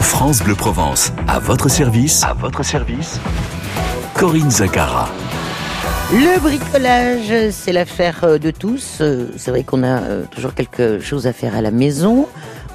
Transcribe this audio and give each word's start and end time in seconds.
France 0.00 0.42
Bleu 0.42 0.54
Provence, 0.54 1.12
à 1.28 1.38
votre 1.38 1.68
service. 1.68 2.22
À 2.24 2.34
votre 2.34 2.62
service. 2.62 3.20
Corinne 4.14 4.50
Zacara. 4.50 5.08
Le 6.12 6.40
bricolage, 6.40 7.50
c'est 7.52 7.72
l'affaire 7.72 8.20
euh, 8.24 8.38
de 8.38 8.50
tous. 8.50 8.98
Euh, 9.00 9.28
C'est 9.36 9.50
vrai 9.50 9.62
qu'on 9.62 9.82
a 9.82 10.02
euh, 10.02 10.24
toujours 10.30 10.54
quelque 10.54 11.00
chose 11.00 11.26
à 11.26 11.32
faire 11.32 11.56
à 11.56 11.60
la 11.60 11.70
maison 11.70 12.26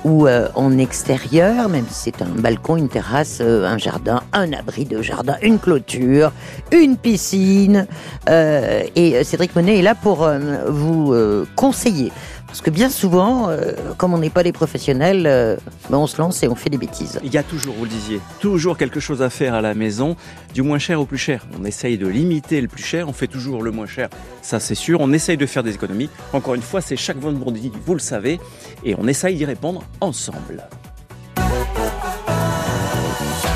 ou 0.04 0.28
en 0.30 0.78
extérieur, 0.78 1.68
même 1.68 1.84
si 1.90 2.04
c'est 2.04 2.22
un 2.22 2.30
balcon, 2.30 2.78
une 2.78 2.88
terrasse, 2.88 3.42
un 3.42 3.78
jardin, 3.78 4.22
un 4.32 4.54
abri 4.54 4.86
de 4.86 5.02
jardin, 5.02 5.36
une 5.42 5.60
clôture, 5.60 6.32
une 6.72 6.96
piscine. 6.96 7.88
Et 8.30 9.24
Cédric 9.26 9.54
Monet 9.56 9.80
est 9.80 9.82
là 9.82 9.96
pour 9.96 10.30
vous 10.70 11.14
conseiller. 11.58 12.14
Parce 12.48 12.62
que 12.62 12.70
bien 12.70 12.90
souvent, 12.90 13.50
euh, 13.50 13.74
comme 13.98 14.14
on 14.14 14.18
n'est 14.18 14.30
pas 14.30 14.42
des 14.42 14.54
professionnels, 14.54 15.28
euh, 15.28 15.58
ben, 15.90 15.98
on 15.98 16.08
se 16.08 16.20
lance 16.20 16.42
et 16.44 16.48
on 16.48 16.56
fait 16.56 16.70
des 16.70 16.78
bêtises. 16.78 17.20
Il 17.24 17.34
y 17.34 17.38
a 17.38 17.44
toujours, 17.44 17.76
vous 17.76 17.84
le 17.84 17.90
disiez, 17.90 18.22
toujours 18.40 18.78
quelque 18.78 19.00
chose 19.02 19.22
à 19.22 19.30
faire 19.30 19.54
à 19.54 19.62
la 19.62 19.74
maison, 19.74 20.16
du 20.54 20.62
moins 20.62 20.80
cher 20.80 21.00
au 21.02 21.06
plus 21.06 21.18
cher. 21.18 21.46
On 21.60 21.66
essaye 21.66 21.98
de 21.98 22.08
limiter 22.08 22.62
le 22.62 22.70
plus 22.70 22.84
cher, 22.84 23.10
on 23.10 23.14
fait 23.14 23.28
toujours 23.28 23.62
le 23.62 23.72
moins 23.72 23.86
cher, 23.86 24.10
ça 24.42 24.60
c'est 24.60 24.76
sûr. 24.76 25.02
On 25.02 25.12
essaye 25.12 25.38
de 25.38 25.46
faire 25.46 25.64
des 25.64 25.76
économies. 25.76 26.10
Encore 26.32 26.56
une 26.56 26.62
fois, 26.62 26.82
c'est 26.82 26.96
chaque 26.96 27.18
vendredi, 27.18 27.72
vous 27.86 27.94
le 27.94 28.00
savez, 28.00 28.40
et 28.84 28.96
on 28.98 29.08
essaye 29.08 29.36
d'y 29.36 29.46
répondre 29.46 29.84
ensemble. 30.00 30.64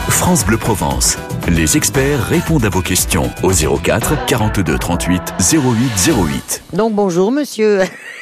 France 0.09 0.45
Bleu 0.45 0.57
Provence. 0.57 1.17
Les 1.48 1.77
experts 1.77 2.23
répondent 2.26 2.65
à 2.65 2.70
vos 2.70 2.81
questions 2.81 3.31
au 3.41 3.51
04 3.51 4.26
42 4.27 4.77
38 4.77 5.21
08 5.51 6.12
08. 6.13 6.63
Donc 6.73 6.93
bonjour 6.93 7.31
monsieur 7.31 7.79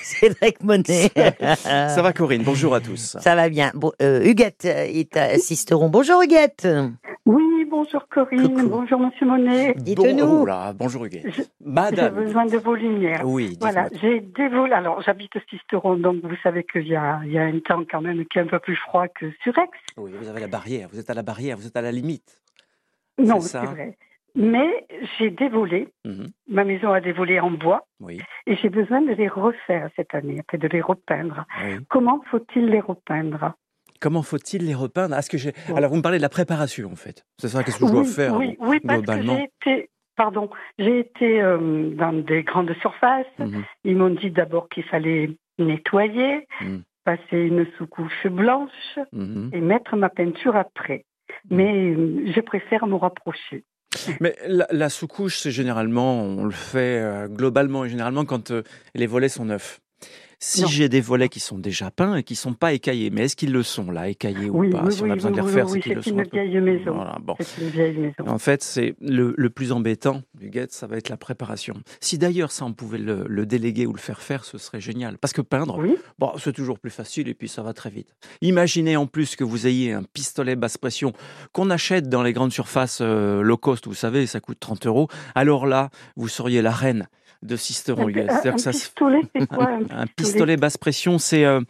Cédric 0.19 0.63
Monet. 0.63 1.11
Ça 1.55 2.01
va 2.01 2.13
Corinne, 2.13 2.43
bonjour 2.43 2.73
à 2.73 2.79
tous. 2.81 3.15
Ça 3.19 3.35
va 3.35 3.49
bien. 3.49 3.71
Bon, 3.75 3.91
euh, 4.01 4.23
Huguette 4.23 4.65
est 4.65 5.15
assisteront. 5.17 5.89
Bonjour 5.89 6.21
Huguette. 6.21 6.67
Oui, 7.25 7.65
bonjour 7.69 8.07
Corinne, 8.09 8.47
Coucou. 8.55 8.69
bonjour 8.69 8.99
Monsieur 8.99 9.25
Monet. 9.27 9.73
Dites-nous. 9.77 10.45
Bon, 10.45 10.51
oh 10.51 10.73
bonjour 10.75 11.05
Hugues. 11.05 11.21
Je- 11.25 11.43
J'ai 11.95 12.09
besoin 12.09 12.45
de 12.47 12.57
vos 12.57 12.73
lumières. 12.75 13.21
Oui. 13.23 13.55
Voilà, 13.61 13.87
j'ai 14.01 14.19
dévolé. 14.21 14.73
Alors, 14.73 15.01
j'habite 15.01 15.35
au 15.35 15.39
Sisteron, 15.49 15.97
donc 15.97 16.17
vous 16.23 16.35
savez 16.41 16.63
qu'il 16.63 16.87
y 16.87 16.95
a, 16.95 17.19
il 17.25 17.31
y 17.31 17.37
a 17.37 17.43
un 17.43 17.59
temps 17.59 17.83
quand 17.89 18.01
même 18.01 18.25
qui 18.25 18.39
est 18.39 18.41
un 18.41 18.47
peu 18.47 18.59
plus 18.59 18.75
froid 18.77 19.07
que 19.07 19.27
sur 19.43 19.55
Aix. 19.59 19.69
Oui, 19.97 20.11
vous 20.19 20.27
avez 20.27 20.39
la 20.41 20.47
barrière, 20.47 20.89
vous 20.91 20.99
êtes 20.99 21.09
à 21.09 21.13
la 21.13 21.21
barrière, 21.23 21.55
vous 21.57 21.67
êtes 21.67 21.77
à 21.77 21.81
la 21.81 21.91
limite. 21.91 22.41
Non, 23.19 23.39
C'est 23.41 23.57
vrai. 23.59 23.97
Mais 24.35 24.85
j'ai 25.17 25.29
dévolé. 25.29 25.89
Mhm, 26.05 26.27
Ma 26.47 26.63
maison 26.63 26.91
a 26.91 27.01
dévolé 27.01 27.39
en 27.39 27.51
bois 27.51 27.85
Oui, 27.99 28.19
et 28.47 28.55
j'ai 28.57 28.69
besoin 28.69 29.01
de 29.01 29.11
les 29.13 29.27
refaire 29.27 29.89
cette 29.95 30.13
année, 30.15 30.41
de 30.53 30.67
les 30.67 30.81
repeindre. 30.81 31.45
oui. 31.63 31.77
Comment 31.89 32.21
faut-il 32.31 32.65
les 32.67 32.79
repeindre? 32.79 33.53
Comment 34.01 34.23
faut-il 34.23 34.65
les 34.65 34.75
repeindre? 34.75 35.15
Est-ce 35.17 35.29
que 35.29 35.37
j'ai. 35.37 35.53
Alors 35.75 35.89
vous 35.89 35.97
me 35.97 36.01
parlez 36.01 36.17
de 36.19 36.21
la 36.21 36.29
préparation 36.29 36.89
en 36.91 36.95
fait. 36.95 37.25
C'est 37.37 37.49
ça 37.49 37.63
qu'est-ce 37.63 37.79
que 37.79 37.87
je 37.87 37.91
dois 37.91 38.05
faire 38.05 38.35
oui, 38.37 38.55
oui, 38.59 38.79
parce 38.79 39.01
que 39.01 39.21
j'ai 39.21 39.43
été, 39.43 39.89
pardon, 40.15 40.49
j'ai 40.77 40.99
été 40.99 41.41
euh, 41.41 41.89
dans 41.95 42.13
des 42.13 42.43
grandes 42.43 42.73
surfaces. 42.81 43.25
Mhm, 43.39 43.63
Ils 43.83 43.97
m'ont 43.97 44.09
dit 44.09 44.31
d'abord 44.31 44.69
qu'il 44.69 44.83
fallait 44.83 45.31
nettoyer, 45.57 46.47
Mhm. 46.61 46.83
passer 47.03 47.37
une 47.39 47.65
sous-couche 47.77 48.27
blanche 48.27 48.99
et 49.53 49.59
mettre 49.61 49.95
ma 49.97 50.09
peinture 50.09 50.55
après. 50.55 51.03
Mais 51.49 51.91
euh, 51.91 52.31
je 52.33 52.39
préfère 52.41 52.87
me 52.87 52.95
rapprocher. 52.95 53.63
Mais 54.19 54.35
la, 54.45 54.67
la 54.71 54.89
sous-couche, 54.89 55.39
c'est 55.39 55.51
généralement, 55.51 56.21
on 56.21 56.45
le 56.45 56.51
fait 56.51 56.99
euh, 57.01 57.27
globalement 57.27 57.85
et 57.85 57.89
généralement 57.89 58.25
quand 58.25 58.51
euh, 58.51 58.63
les 58.95 59.07
volets 59.07 59.29
sont 59.29 59.45
neufs. 59.45 59.81
Si 60.41 60.65
j'ai 60.67 60.87
des 60.87 61.01
volets 61.01 61.27
qui 61.27 61.41
sont 61.41 61.57
déjà 61.57 61.91
peints 61.91 62.15
et 62.15 62.23
qui 62.23 62.35
sont 62.35 62.53
pas 62.53 62.71
écaillés, 62.71 63.09
mais 63.09 63.23
est-ce 63.25 63.35
qu'ils 63.35 63.51
le 63.51 63.61
sont 63.61 63.91
là, 63.91 64.07
écaillés 64.07 64.49
Oui, 64.49 64.67
ou 64.67 64.71
pas? 64.71 64.83
oui, 64.85 64.93
Si 64.93 65.03
on 65.03 65.09
a 65.09 65.15
besoin 65.15 65.31
de 65.31 65.35
les 65.35 65.41
refaire, 65.41 65.67
c'est 65.67 65.81
qu'ils 65.81 65.95
le 65.95 66.01
sont. 66.01 66.11
une 66.17 66.23
vieille 66.31 66.61
maison. 66.61 66.93
Voilà, 66.93 67.17
bon. 67.21 67.35
C'est 67.41 67.61
une 67.61 67.67
vieille 67.69 67.97
maison. 67.97 68.13
En 68.25 68.37
fait, 68.39 68.63
c'est 68.63 68.95
le, 69.01 69.33
le 69.35 69.49
plus 69.49 69.73
embêtant, 69.73 70.21
Huguette, 70.39 70.71
ça 70.71 70.87
va 70.87 70.95
être 70.95 71.09
la 71.09 71.17
préparation. 71.17 71.73
Si 71.99 72.17
d'ailleurs 72.17 72.51
ça, 72.51 72.63
on 72.63 72.71
pouvait 72.71 72.99
le, 72.99 73.25
le 73.27 73.45
déléguer 73.45 73.85
ou 73.85 73.91
le 73.91 73.99
faire 73.99 74.21
faire, 74.21 74.45
ce 74.45 74.57
serait 74.57 74.79
génial. 74.79 75.17
Parce 75.17 75.33
que 75.33 75.41
peindre, 75.41 75.77
Oui, 75.77 75.97
Bon, 76.19 76.31
c'est 76.37 76.53
toujours 76.53 76.79
plus 76.79 76.91
facile 76.91 77.27
et 77.27 77.33
puis 77.33 77.49
ça 77.49 77.61
va 77.61 77.73
très 77.73 77.89
vite. 77.89 78.15
Imaginez 78.41 78.95
en 78.95 79.07
plus 79.07 79.35
que 79.35 79.43
vous 79.43 79.67
ayez 79.67 79.91
un 79.91 80.03
pistolet 80.03 80.55
basse 80.55 80.77
pression 80.77 81.11
qu'on 81.51 81.69
achète 81.69 82.07
dans 82.07 82.23
les 82.23 82.31
grandes 82.31 82.53
surfaces 82.53 82.99
euh, 83.01 83.41
low 83.41 83.57
cost, 83.57 83.87
vous 83.87 83.93
savez, 83.93 84.25
ça 84.25 84.39
coûte 84.39 84.59
30 84.61 84.85
euros. 84.85 85.09
Alors 85.35 85.65
là, 85.67 85.89
vous 86.15 86.29
seriez 86.29 86.61
la 86.61 86.71
reine 86.71 87.09
de 87.41 87.55
Sisteron. 87.55 88.07
un, 88.09 88.27
un- 88.27 88.57
ça 88.57 88.73
se- 88.73 88.79
pistolet, 88.79 89.21
c'est 89.35 89.47
quoi 89.55 89.69
un 89.69 90.01
un 90.01 90.07
pistolet? 90.07 90.57
basse 90.57 90.77
pression, 90.77 91.17
c'est 91.19 91.45
euh, 91.45 91.61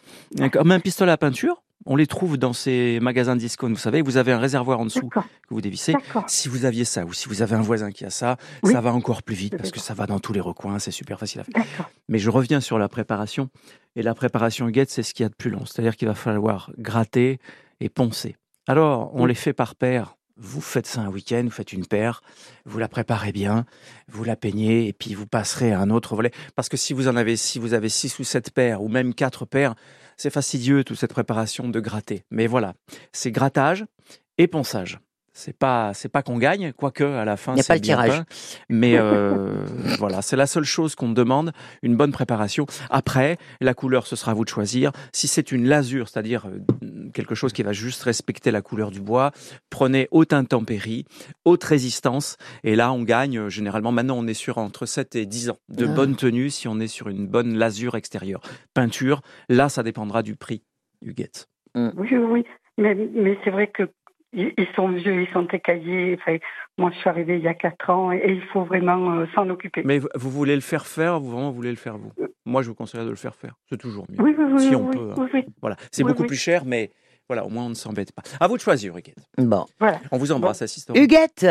comme 0.51 0.71
un 0.71 0.79
pistolet 0.79 1.11
à 1.11 1.17
peinture. 1.17 1.61
On 1.85 1.95
les 1.95 2.07
trouve 2.07 2.37
dans 2.37 2.51
ces 2.51 2.99
magasins 3.01 3.35
de 3.35 3.39
discount, 3.39 3.69
vous 3.69 3.77
savez, 3.77 4.01
vous 4.01 4.17
avez 4.17 4.33
un 4.33 4.37
réservoir 4.37 4.79
en 4.81 4.85
dessous 4.85 5.07
que 5.07 5.19
vous 5.49 5.61
dévissez. 5.61 5.95
Si 6.27 6.49
vous 6.49 6.65
aviez 6.65 6.83
ça, 6.83 7.05
ou 7.05 7.13
si 7.13 7.29
vous 7.29 7.41
avez 7.41 7.55
un 7.55 7.61
voisin 7.61 7.89
qui 7.91 8.03
a 8.03 8.09
ça, 8.09 8.35
Oui. 8.63 8.73
ça 8.73 8.81
va 8.81 8.91
encore 8.93 9.23
plus 9.23 9.33
vite 9.35 9.55
parce 9.57 9.71
que 9.71 9.79
ça 9.79 9.93
va 9.93 10.05
dans 10.05 10.19
tous 10.19 10.33
les 10.33 10.41
recoins, 10.41 10.77
c'est 10.79 10.91
super 10.91 11.17
facile 11.17 11.39
à 11.41 11.43
faire. 11.45 11.89
Mais 12.09 12.19
je 12.19 12.29
reviens 12.29 12.59
sur 12.59 12.77
la 12.79 12.89
préparation. 12.89 13.49
Et 13.95 14.03
la 14.03 14.13
préparation 14.13 14.67
guette, 14.69 14.89
c'est 14.91 15.03
ce 15.03 15.13
qu'il 15.13 15.23
y 15.23 15.25
a 15.25 15.29
de 15.29 15.35
plus 15.35 15.49
long. 15.49 15.65
C'est-à-dire 15.65 15.95
qu'il 15.95 16.07
va 16.09 16.15
falloir 16.15 16.69
gratter 16.77 17.39
et 17.79 17.87
poncer. 17.89 18.35
Alors, 18.67 19.11
on 19.15 19.23
Oui. 19.23 19.29
les 19.29 19.33
fait 19.35 19.53
par 19.53 19.73
paire. 19.75 20.15
Vous 20.41 20.61
faites 20.61 20.87
ça 20.87 21.01
un 21.01 21.09
week-end, 21.09 21.41
vous 21.43 21.51
faites 21.51 21.73
une 21.73 21.85
paire, 21.85 22.21
vous 22.65 22.79
la 22.79 22.87
préparez 22.87 23.33
bien, 23.33 23.65
vous 24.07 24.23
la 24.23 24.37
peignez 24.37 24.87
et 24.87 24.93
puis 24.93 25.13
vous 25.13 25.27
passerez 25.27 25.73
à 25.73 25.81
un 25.81 25.89
autre 25.89 26.15
volet. 26.15 26.31
Parce 26.55 26.69
que 26.69 26.77
si 26.77 26.93
vous 26.93 27.09
en 27.09 27.17
avez, 27.17 27.35
si 27.35 27.59
vous 27.59 27.73
avez 27.73 27.89
six 27.89 28.17
ou 28.19 28.23
sept 28.23 28.51
paires 28.51 28.81
ou 28.81 28.87
même 28.87 29.13
quatre 29.13 29.45
paires, 29.45 29.75
c'est 30.15 30.29
fastidieux 30.29 30.85
toute 30.85 30.97
cette 30.97 31.11
préparation 31.11 31.67
de 31.67 31.79
gratter. 31.81 32.23
Mais 32.31 32.47
voilà, 32.47 32.73
c'est 33.11 33.31
grattage 33.31 33.85
et 34.37 34.47
ponçage. 34.47 34.99
C'est 35.33 35.57
pas, 35.57 35.93
c'est 35.93 36.09
pas 36.09 36.21
qu'on 36.23 36.37
gagne, 36.37 36.73
quoique 36.73 37.03
à 37.03 37.23
la 37.25 37.37
fin 37.37 37.53
Il 37.53 37.57
y 37.57 37.59
a 37.59 37.63
c'est 37.63 37.67
pas 37.73 37.75
le 37.75 37.81
bien 37.81 37.95
tirage. 37.95 38.17
peint. 38.19 38.25
Mais 38.69 38.97
euh, 38.97 39.53
voilà, 39.99 40.21
c'est 40.21 40.35
la 40.35 40.47
seule 40.47 40.63
chose 40.63 40.95
qu'on 40.95 41.09
demande, 41.09 41.51
une 41.83 41.95
bonne 41.95 42.11
préparation. 42.11 42.65
Après, 42.89 43.37
la 43.61 43.73
couleur, 43.73 44.07
ce 44.07 44.15
sera 44.15 44.31
à 44.31 44.33
vous 44.33 44.43
de 44.43 44.49
choisir. 44.49 44.91
Si 45.13 45.27
c'est 45.27 45.51
une 45.51 45.65
lasure, 45.67 46.09
c'est-à-dire 46.09 46.47
euh, 46.47 47.09
quelque 47.13 47.35
chose 47.35 47.53
qui 47.53 47.63
va 47.63 47.73
juste 47.73 48.03
respecter 48.03 48.51
la 48.51 48.61
couleur 48.61 48.91
du 48.91 49.01
bois, 49.01 49.31
prenez 49.69 50.07
haute 50.11 50.33
intempérie, 50.33 51.05
haute 51.45 51.63
résistance. 51.63 52.37
Et 52.63 52.75
là, 52.75 52.91
on 52.91 53.03
gagne 53.03 53.37
euh, 53.39 53.49
généralement. 53.49 53.91
Maintenant, 53.91 54.17
on 54.17 54.27
est 54.27 54.33
sur 54.33 54.57
entre 54.57 54.85
7 54.85 55.15
et 55.15 55.25
10 55.25 55.51
ans 55.51 55.57
de 55.69 55.85
Ah. 55.85 55.93
bonne 55.93 56.15
tenue 56.15 56.49
si 56.49 56.67
on 56.67 56.79
est 56.79 56.87
sur 56.87 57.07
une 57.09 57.27
bonne 57.27 57.55
lasure 57.57 57.95
extérieure. 57.95 58.41
Peinture, 58.73 59.21
là, 59.47 59.69
ça 59.69 59.83
dépendra 59.83 60.23
du 60.23 60.35
prix, 60.35 60.63
Huguette. 61.01 61.47
Oui, 61.75 61.91
oui, 61.97 62.17
oui. 62.17 62.43
Mais, 62.77 62.95
mais 62.95 63.37
c'est 63.43 63.49
vrai 63.49 63.67
que 63.67 63.83
ils 64.33 64.53
ils 64.57 64.67
sont 64.75 64.89
vieux, 64.89 65.21
ils 65.21 65.31
sont 65.33 65.47
écaillés. 65.47 66.17
Enfin, 66.21 66.37
moi, 66.77 66.91
je 66.93 66.99
suis 66.99 67.09
arrivée 67.09 67.37
il 67.37 67.43
y 67.43 67.47
a 67.47 67.53
quatre 67.53 67.89
ans 67.89 68.11
et, 68.11 68.17
et 68.17 68.31
il 68.31 68.41
faut 68.53 68.63
vraiment 68.63 69.11
euh, 69.13 69.25
s'en 69.35 69.49
occuper. 69.49 69.81
Mais 69.85 69.99
vous- 69.99 70.07
vous 70.15 70.29
voulez 70.29 70.55
le 70.55 70.61
faire 70.61 70.85
faire, 70.87 71.19
vous 71.19 71.31
vraiment 71.31 71.51
voulez 71.51 71.71
le 71.71 71.75
faire 71.77 71.97
vous? 71.97 72.11
Moi, 72.45 72.61
je 72.61 72.69
vous 72.69 72.75
conseillerais 72.75 73.05
de 73.05 73.11
le 73.11 73.15
faire 73.15 73.35
faire. 73.35 73.53
C'est 73.69 73.77
toujours 73.77 74.05
mieux. 74.09 74.21
Oui, 74.21 74.35
oui, 74.37 74.45
oui, 74.53 74.59
Si 74.61 74.69
oui, 74.69 74.75
on 74.75 74.87
oui, 74.87 74.95
peut, 74.97 75.11
hein. 75.17 75.29
oui. 75.33 75.45
Voilà, 75.61 75.75
c'est 75.91 76.03
Oui, 76.03 76.09
beaucoup 76.09 76.23
oui. 76.23 76.27
plus 76.29 76.37
cher, 76.37 76.63
mais 76.65 76.89
voilà, 77.27 77.45
au 77.45 77.49
moins 77.49 77.65
on 77.65 77.69
ne 77.69 77.73
s'embête 77.75 78.11
pas. 78.11 78.23
À 78.39 78.47
vous 78.47 78.55
de 78.57 78.61
choisir, 78.61 78.95
Huguette. 78.97 79.17
Bon. 79.37 79.65
Voilà. 79.79 79.99
On 80.11 80.17
vous 80.17 80.31
embrasse, 80.31 80.61
assistant. 80.61 80.93
Huguette, 80.95 81.45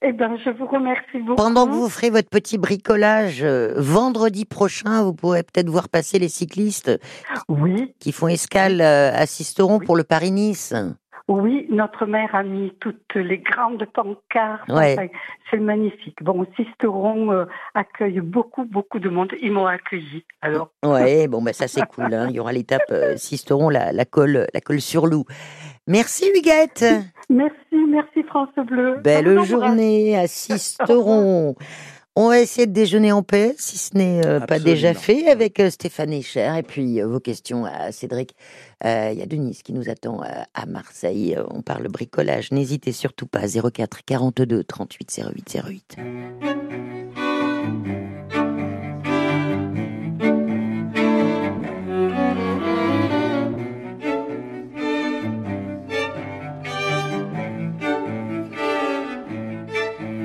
Eh 0.00 0.12
bien, 0.12 0.36
je 0.44 0.50
vous 0.50 0.66
remercie 0.66 1.18
beaucoup. 1.18 1.34
pendant 1.42 1.66
que 1.66 1.72
vous 1.72 1.88
ferez 1.88 2.10
votre 2.10 2.28
petit 2.28 2.56
bricolage, 2.56 3.42
euh, 3.42 3.74
vendredi 3.78 4.44
prochain, 4.44 5.02
vous 5.02 5.12
pourrez 5.14 5.42
peut-être 5.42 5.68
voir 5.70 5.88
passer 5.88 6.20
les 6.20 6.28
cyclistes 6.28 7.00
Oui, 7.48 7.94
qui 7.98 8.12
font 8.12 8.28
escale 8.28 8.80
euh, 8.80 9.10
à 9.12 9.26
Sisteron 9.26 9.78
Oui. 9.78 9.86
pour 9.86 9.96
le 9.96 10.04
Paris-Nice. 10.04 10.72
Oui, 11.28 11.66
notre 11.70 12.06
mère 12.06 12.34
a 12.34 12.42
mis 12.42 12.72
toutes 12.80 13.14
les 13.14 13.38
grandes 13.38 13.84
pancartes. 13.92 14.68
Ouais. 14.68 14.94
Enfin, 14.98 15.06
c'est 15.50 15.58
magnifique. 15.58 16.22
Bon, 16.22 16.46
Sisteron 16.56 17.30
euh, 17.32 17.44
accueille 17.74 18.20
beaucoup, 18.20 18.64
beaucoup 18.64 18.98
de 18.98 19.08
monde. 19.10 19.32
Ils 19.42 19.52
m'ont 19.52 19.66
accueilli. 19.66 20.24
Alors, 20.40 20.70
Ouais, 20.84 21.28
bon, 21.28 21.42
bah, 21.42 21.52
ça 21.52 21.68
c'est 21.68 21.86
cool. 21.94 22.12
hein. 22.14 22.26
Il 22.30 22.36
y 22.36 22.40
aura 22.40 22.52
l'étape 22.52 22.82
euh, 22.90 23.16
Sisteron, 23.16 23.68
la, 23.68 23.92
la 23.92 24.04
colle, 24.04 24.46
la 24.52 24.60
colle 24.60 24.80
sur 24.80 25.06
loup. 25.06 25.24
Merci 25.86 26.30
Huguette. 26.34 26.84
merci, 27.30 27.54
merci 27.88 28.22
France 28.24 28.48
Bleu. 28.66 28.96
Belle 29.04 29.42
journée 29.44 30.16
à 30.18 30.26
Sisteron. 30.26 31.54
On 32.20 32.30
va 32.30 32.40
essayer 32.40 32.66
de 32.66 32.72
déjeuner 32.72 33.12
en 33.12 33.22
paix, 33.22 33.54
si 33.58 33.78
ce 33.78 33.96
n'est 33.96 34.26
euh, 34.26 34.40
pas 34.40 34.58
déjà 34.58 34.92
fait, 34.92 35.28
avec 35.30 35.60
euh, 35.60 35.70
Stéphane 35.70 36.12
Echer. 36.12 36.50
Et 36.58 36.64
puis 36.64 37.00
euh, 37.00 37.06
vos 37.06 37.20
questions 37.20 37.64
à 37.64 37.92
Cédric. 37.92 38.34
Euh, 38.84 39.10
Il 39.12 39.18
y 39.18 39.22
a 39.22 39.26
Denise 39.26 39.62
qui 39.62 39.72
nous 39.72 39.88
attend 39.88 40.22
euh, 40.22 40.42
à 40.54 40.66
Marseille. 40.66 41.34
Euh, 41.36 41.44
On 41.50 41.62
parle 41.62 41.88
bricolage. 41.88 42.52
N'hésitez 42.52 42.92
surtout 42.92 43.26
pas. 43.26 43.42
04 43.48 44.04
42 44.04 44.64
38 44.64 45.20
08 45.34 45.58
08. 45.66 45.96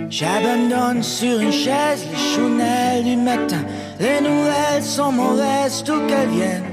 J'abandonne 0.09 1.01
sur 1.01 1.39
une 1.39 1.51
chaise 1.51 2.05
les 2.11 2.17
chounelles 2.17 3.03
du 3.03 3.15
matin. 3.15 3.65
Les 3.99 4.21
nouvelles 4.21 4.83
sont 4.83 5.11
mauvaises, 5.11 5.83
tout 5.83 5.99
qu'elles 6.07 6.29
viennent. 6.29 6.72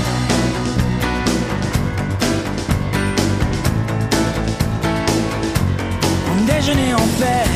Déjeuner 6.63 6.93
en 6.93 7.07
paix. 7.19 7.49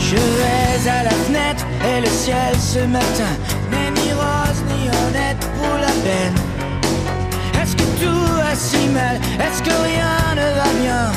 Je 0.00 0.16
vais 0.16 0.90
à 0.90 1.04
la 1.04 1.10
fenêtre 1.10 1.64
et 1.84 2.00
le 2.00 2.08
ciel 2.08 2.56
ce 2.58 2.80
matin 2.80 3.06
n'est 3.70 3.92
ni 4.00 4.12
rose 4.12 4.64
ni 4.66 4.88
honnête 4.88 5.38
pour 5.58 5.78
la 5.78 5.92
peine. 6.02 6.34
Est-ce 7.62 7.76
que 7.76 7.84
tout 8.02 8.26
va 8.34 8.52
si 8.56 8.88
mal? 8.88 9.20
Est-ce 9.38 9.62
que 9.62 9.70
rien 9.70 10.34
ne 10.34 10.56
va 10.58 10.70
bien? 10.82 11.12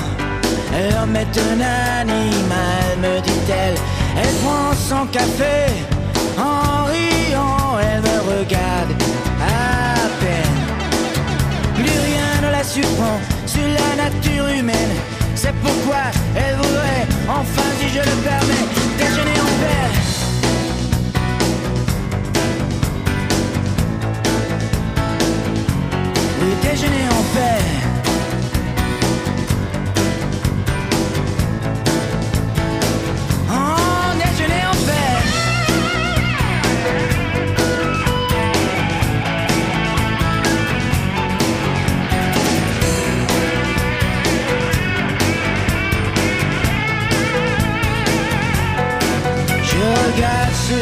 L'homme 0.92 1.15
est 1.15 1.36
un 1.50 1.62
animal, 2.01 2.98
me 3.01 3.19
dit-elle. 3.21 3.75
Elle 4.21 4.36
prend 4.44 4.71
son 4.75 5.07
café 5.07 5.65
en 6.38 6.86
riant, 6.86 7.80
elle 7.80 8.01
me 8.01 8.38
regarde 8.38 9.00
sur 12.72 13.68
la 13.68 14.04
nature 14.04 14.48
humaine. 14.48 14.92
C'est 15.36 15.54
pourquoi 15.56 16.04
elle 16.36 16.56
voudrait, 16.56 17.06
enfin 17.28 17.70
si 17.80 17.90
je 17.90 18.00
le 18.00 18.16
permets, 18.24 18.66
déjeuner 18.98 19.40
en 19.40 19.52
paix. 19.62 19.90
Oui, 26.40 26.52
déjeuner 26.64 27.08
en 27.10 27.24
paix. 27.36 27.61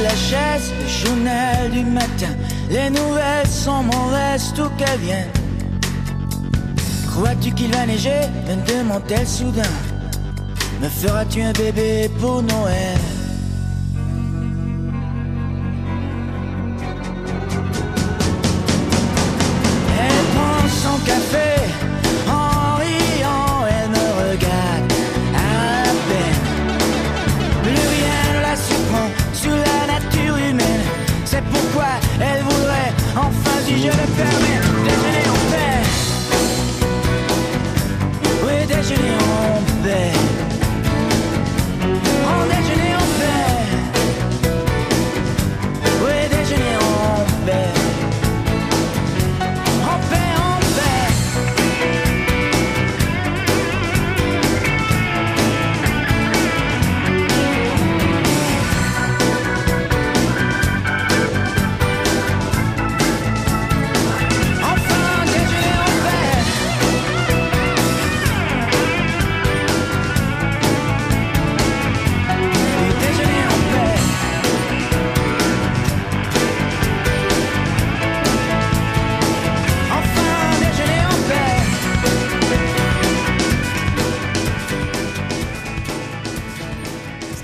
La 0.10 0.58
le 0.82 0.88
journal 0.88 1.72
du 1.72 1.84
matin. 1.84 2.34
Les 2.70 2.90
nouvelles 2.90 3.48
sont 3.48 3.84
mauvaises, 3.84 4.54
tout 4.56 4.70
qu'elles 4.78 5.00
viennent. 5.00 5.32
Crois-tu 7.08 7.52
qu'il 7.52 7.72
va 7.72 7.86
neiger? 7.86 8.22
Me 8.48 8.56
demande-t-elle 8.66 9.28
soudain. 9.28 9.76
Me 10.82 10.88
feras-tu 10.88 11.42
un 11.42 11.52
bébé 11.52 12.10
pour 12.20 12.42
Noël? 12.42 13.19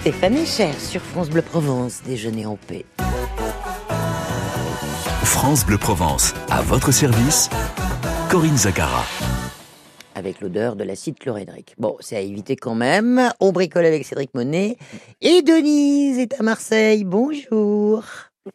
Stéphane 0.05 0.37
Echer 0.37 0.71
sur 0.73 1.01
France 1.01 1.31
Bleu 1.31 1.41
Provence, 1.41 2.03
déjeuner 2.03 2.45
en 2.45 2.57
paix. 2.57 2.85
France 5.23 5.65
Bleu 5.65 5.79
Provence, 5.79 6.35
à 6.47 6.61
votre 6.61 6.91
service, 6.91 7.49
Corinne 8.29 8.55
Zagara. 8.55 9.03
Avec 10.13 10.41
l'odeur 10.41 10.75
de 10.75 10.83
l'acide 10.83 11.17
chlorhydrique. 11.17 11.73
Bon, 11.79 11.97
c'est 12.01 12.17
à 12.17 12.19
éviter 12.19 12.55
quand 12.55 12.75
même. 12.75 13.31
On 13.39 13.51
bricole 13.51 13.85
avec 13.85 14.05
Cédric 14.05 14.31
Monet. 14.35 14.77
Et 15.21 15.41
Denise 15.41 16.19
est 16.19 16.39
à 16.39 16.43
Marseille. 16.43 17.03
Bonjour. 17.03 18.03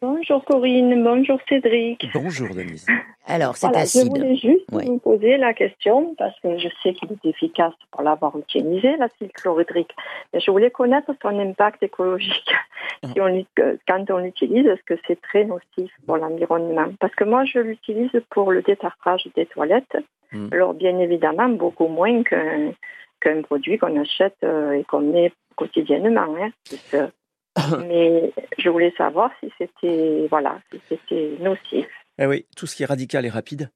Bonjour 0.01 0.43
Corinne, 0.45 1.03
bonjour 1.03 1.37
Cédric. 1.49 2.07
Bonjour 2.13 2.47
Denise. 2.55 2.87
Alors, 3.27 3.57
c'est 3.57 3.67
Voilà, 3.67 3.79
je 3.79 3.83
acide. 3.83 4.07
voulais 4.09 4.35
juste 4.37 4.63
vous 4.71 4.99
poser 4.99 5.35
la 5.37 5.53
question, 5.53 6.15
parce 6.17 6.39
que 6.39 6.57
je 6.57 6.69
sais 6.81 6.93
qu'il 6.93 7.11
est 7.11 7.25
efficace 7.29 7.73
pour 7.91 8.01
l'avoir 8.01 8.37
utilisé, 8.37 8.95
l'acide 8.95 9.33
chlorhydrique. 9.33 9.93
Mais 10.33 10.39
je 10.39 10.49
voulais 10.49 10.71
connaître 10.71 11.11
son 11.21 11.37
impact 11.37 11.83
écologique. 11.83 12.51
Si 13.03 13.19
on, 13.19 13.25
l'ut- 13.27 13.47
que- 13.55 13.77
quand 13.87 14.09
on 14.11 14.19
l'utilise, 14.19 14.65
est-ce 14.65 14.83
que 14.83 14.99
c'est 15.07 15.19
très 15.21 15.43
nocif 15.43 15.91
pour 16.07 16.17
l'environnement? 16.17 16.87
Parce 16.99 17.13
que 17.15 17.25
moi, 17.25 17.43
je 17.43 17.59
l'utilise 17.59 18.11
pour 18.29 18.51
le 18.53 18.61
détartrage 18.61 19.27
des 19.35 19.45
toilettes. 19.45 19.97
Mm. 20.31 20.47
Alors, 20.53 20.73
bien 20.73 20.97
évidemment, 20.99 21.49
beaucoup 21.49 21.87
moins 21.87 22.23
qu'un 22.23 22.71
qu'un 23.19 23.41
produit 23.43 23.77
qu'on 23.77 23.99
achète 24.01 24.37
euh, 24.43 24.71
et 24.71 24.83
qu'on 24.85 25.01
met 25.01 25.31
quotidiennement. 25.55 26.33
hein. 26.41 26.49
Mais 27.87 28.33
je 28.57 28.69
voulais 28.69 28.93
savoir 28.97 29.31
si 29.39 29.51
c'était 29.57 30.27
voilà, 30.29 30.59
si 30.71 30.79
c'était 30.89 31.37
nocif. 31.39 31.85
Eh 32.17 32.25
oui, 32.25 32.45
tout 32.55 32.67
ce 32.67 32.75
qui 32.75 32.83
est 32.83 32.85
radical 32.85 33.25
et 33.25 33.29
rapide 33.29 33.69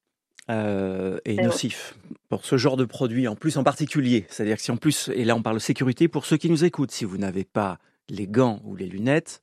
euh, 0.49 1.17
est 1.25 1.33
vrai. 1.35 1.43
nocif 1.45 1.97
pour 2.29 2.45
ce 2.45 2.57
genre 2.57 2.77
de 2.77 2.85
produit, 2.85 3.27
en 3.27 3.35
plus 3.35 3.57
en 3.57 3.63
particulier. 3.63 4.25
C'est-à-dire 4.29 4.57
que 4.57 4.61
si 4.61 4.71
en 4.71 4.77
plus, 4.77 5.09
et 5.13 5.25
là 5.25 5.35
on 5.35 5.41
parle 5.41 5.55
de 5.57 5.61
sécurité, 5.61 6.07
pour 6.07 6.25
ceux 6.25 6.37
qui 6.37 6.49
nous 6.49 6.63
écoutent, 6.63 6.91
si 6.91 7.05
vous 7.05 7.17
n'avez 7.17 7.43
pas 7.43 7.79
les 8.09 8.27
gants 8.27 8.61
ou 8.63 8.75
les 8.75 8.85
lunettes, 8.85 9.41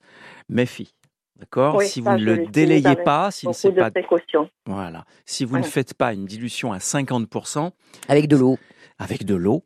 méfie. 0.48 0.94
D'accord? 1.36 1.74
Oui, 1.76 1.86
Si 1.88 2.00
vous 2.00 2.12
ne 2.12 2.22
le 2.24 2.46
délayez 2.46 2.94
pas, 3.04 3.32
si 3.32 3.46
Beaucoup 3.46 3.58
c'est 3.58 3.72
de 3.72 3.80
pas 3.80 3.90
précautions. 3.90 4.48
voilà, 4.66 5.04
si 5.26 5.44
vous 5.44 5.58
ne 5.58 5.64
faites 5.64 5.94
pas 5.94 6.12
une 6.12 6.24
dilution 6.24 6.72
à 6.72 6.78
50% 6.78 7.72
Avec 8.08 8.28
de 8.28 8.36
l'eau. 8.36 8.58
avec 9.00 9.24
de 9.24 9.34
l'eau, 9.34 9.64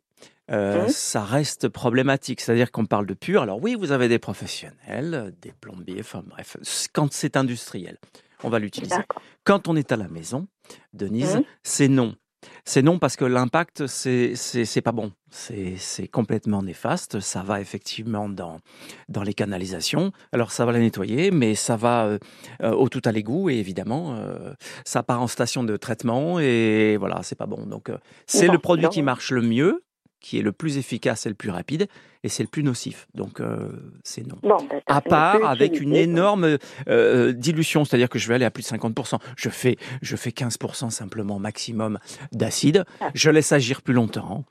euh, 0.51 0.83
Mhm. 0.83 0.89
ça 0.89 1.23
reste 1.23 1.67
problématique. 1.69 2.41
C'est-à-dire 2.41 2.71
qu'on 2.71 2.85
parle 2.85 3.05
de 3.05 3.13
pur. 3.13 3.41
Alors 3.41 3.61
oui, 3.61 3.75
vous 3.75 3.91
avez 3.91 4.07
des 4.07 4.19
professionnels, 4.19 5.33
des 5.41 5.51
plombiers, 5.51 5.97
enfin 5.99 6.23
bref, 6.25 6.57
quand 6.93 7.11
c'est 7.13 7.35
industriel, 7.37 7.97
on 8.43 8.49
va 8.49 8.59
l'utiliser. 8.59 8.95
Quand 9.43 9.67
on 9.67 9.75
est 9.75 9.91
à 9.91 9.97
la 9.97 10.07
maison, 10.07 10.47
Denise, 10.93 11.35
Mhm. 11.37 11.43
c'est 11.63 11.87
non. 11.87 12.15
C'est 12.65 12.81
non 12.83 12.99
parce 12.99 13.15
que 13.15 13.25
l'impact, 13.25 13.87
c'est 13.87 14.81
pas 14.83 14.91
bon. 14.91 15.11
C'est 15.29 16.07
complètement 16.07 16.61
néfaste. 16.61 17.19
Ça 17.19 17.41
va 17.41 17.59
effectivement 17.59 18.29
dans 18.29 18.59
dans 19.09 19.23
les 19.23 19.33
canalisations. 19.33 20.11
Alors 20.31 20.51
ça 20.51 20.63
va 20.65 20.71
la 20.71 20.79
nettoyer, 20.79 21.31
mais 21.31 21.55
ça 21.55 21.75
va 21.75 22.05
euh, 22.05 22.19
euh, 22.61 22.71
au 22.71 22.89
tout 22.89 23.01
à 23.05 23.11
l'égout 23.11 23.49
et 23.49 23.57
évidemment 23.57 24.15
euh, 24.15 24.53
ça 24.85 25.01
part 25.03 25.21
en 25.21 25.27
station 25.27 25.63
de 25.63 25.75
traitement 25.77 26.39
et 26.39 26.95
voilà, 26.97 27.21
c'est 27.23 27.35
pas 27.37 27.47
bon. 27.47 27.65
Donc 27.65 27.89
euh, 27.89 27.97
c'est 28.27 28.47
le 28.47 28.59
produit 28.59 28.87
qui 28.89 29.01
marche 29.01 29.31
le 29.31 29.41
mieux, 29.41 29.83
qui 30.19 30.39
est 30.39 30.41
le 30.41 30.51
plus 30.51 30.77
efficace 30.77 31.25
et 31.25 31.29
le 31.29 31.35
plus 31.35 31.49
rapide, 31.49 31.87
et 32.27 32.29
c'est 32.29 32.43
le 32.43 32.49
plus 32.49 32.61
nocif. 32.63 33.07
Donc 33.15 33.39
euh, 33.39 33.69
c'est 34.03 34.27
non. 34.27 34.35
Bon, 34.43 34.57
ben, 34.69 34.81
À 34.87 34.99
part 34.99 35.45
avec 35.45 35.79
une 35.79 35.95
énorme 35.95 36.57
euh, 36.89 37.31
dilution, 37.31 37.85
c'est-à-dire 37.85 38.09
que 38.09 38.19
je 38.19 38.27
vais 38.27 38.35
aller 38.35 38.43
à 38.43 38.51
plus 38.51 38.69
de 38.69 38.77
50%. 38.77 39.17
Je 39.37 39.47
fais, 39.47 39.77
je 40.01 40.17
fais 40.17 40.31
15% 40.31 40.89
simplement 40.89 41.39
maximum 41.39 41.99
d'acide. 42.33 42.83
Ah. 42.99 43.11
Je 43.13 43.29
laisse 43.29 43.53
agir 43.53 43.81
plus 43.81 43.93
longtemps. 43.93 44.43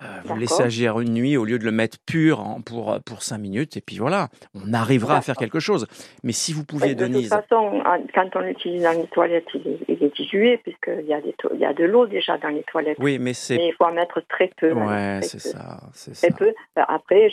Euh, 0.00 0.06
vous 0.24 0.36
laissez 0.36 0.62
agir 0.62 1.00
une 1.00 1.12
nuit 1.12 1.36
au 1.36 1.44
lieu 1.44 1.58
de 1.58 1.64
le 1.64 1.72
mettre 1.72 1.98
pur 2.06 2.44
pour, 2.64 2.98
pour 3.04 3.22
5 3.22 3.36
minutes. 3.38 3.76
Et 3.76 3.80
puis 3.80 3.98
voilà, 3.98 4.28
on 4.54 4.72
arrivera 4.72 5.16
à 5.16 5.20
faire 5.22 5.34
quelque 5.36 5.58
chose. 5.58 5.86
Mais 6.22 6.30
si 6.32 6.52
vous 6.52 6.64
pouviez, 6.64 6.94
de 6.94 7.04
Denise... 7.04 7.28
toute 7.28 7.40
façon, 7.40 7.82
quand 8.14 8.28
on 8.36 8.40
l'utilise 8.40 8.84
dans 8.84 8.92
les 8.92 9.08
toilettes, 9.08 9.46
il 9.54 9.66
est, 9.66 9.78
il 9.88 10.04
est 10.04 10.14
dilué, 10.14 10.58
puisqu'il 10.58 11.04
y, 11.04 11.12
a 11.12 11.20
des 11.20 11.32
to- 11.32 11.50
il 11.52 11.60
y 11.60 11.64
a 11.64 11.74
de 11.74 11.84
l'eau 11.84 12.06
déjà 12.06 12.38
dans 12.38 12.48
les 12.48 12.62
toilettes. 12.62 12.96
Oui, 13.00 13.18
mais 13.18 13.34
c'est... 13.34 13.56
Mais 13.56 13.68
il 13.68 13.74
faut 13.74 13.86
en 13.86 13.92
mettre 13.92 14.22
très 14.28 14.52
peu. 14.56 14.72
Ouais, 14.72 14.84
hein, 14.86 15.18
très 15.20 15.28
c'est 15.28 15.40
ça, 15.40 15.80
Très 15.92 16.14
ça. 16.14 16.28
peu. 16.36 16.46
Euh, 16.78 16.82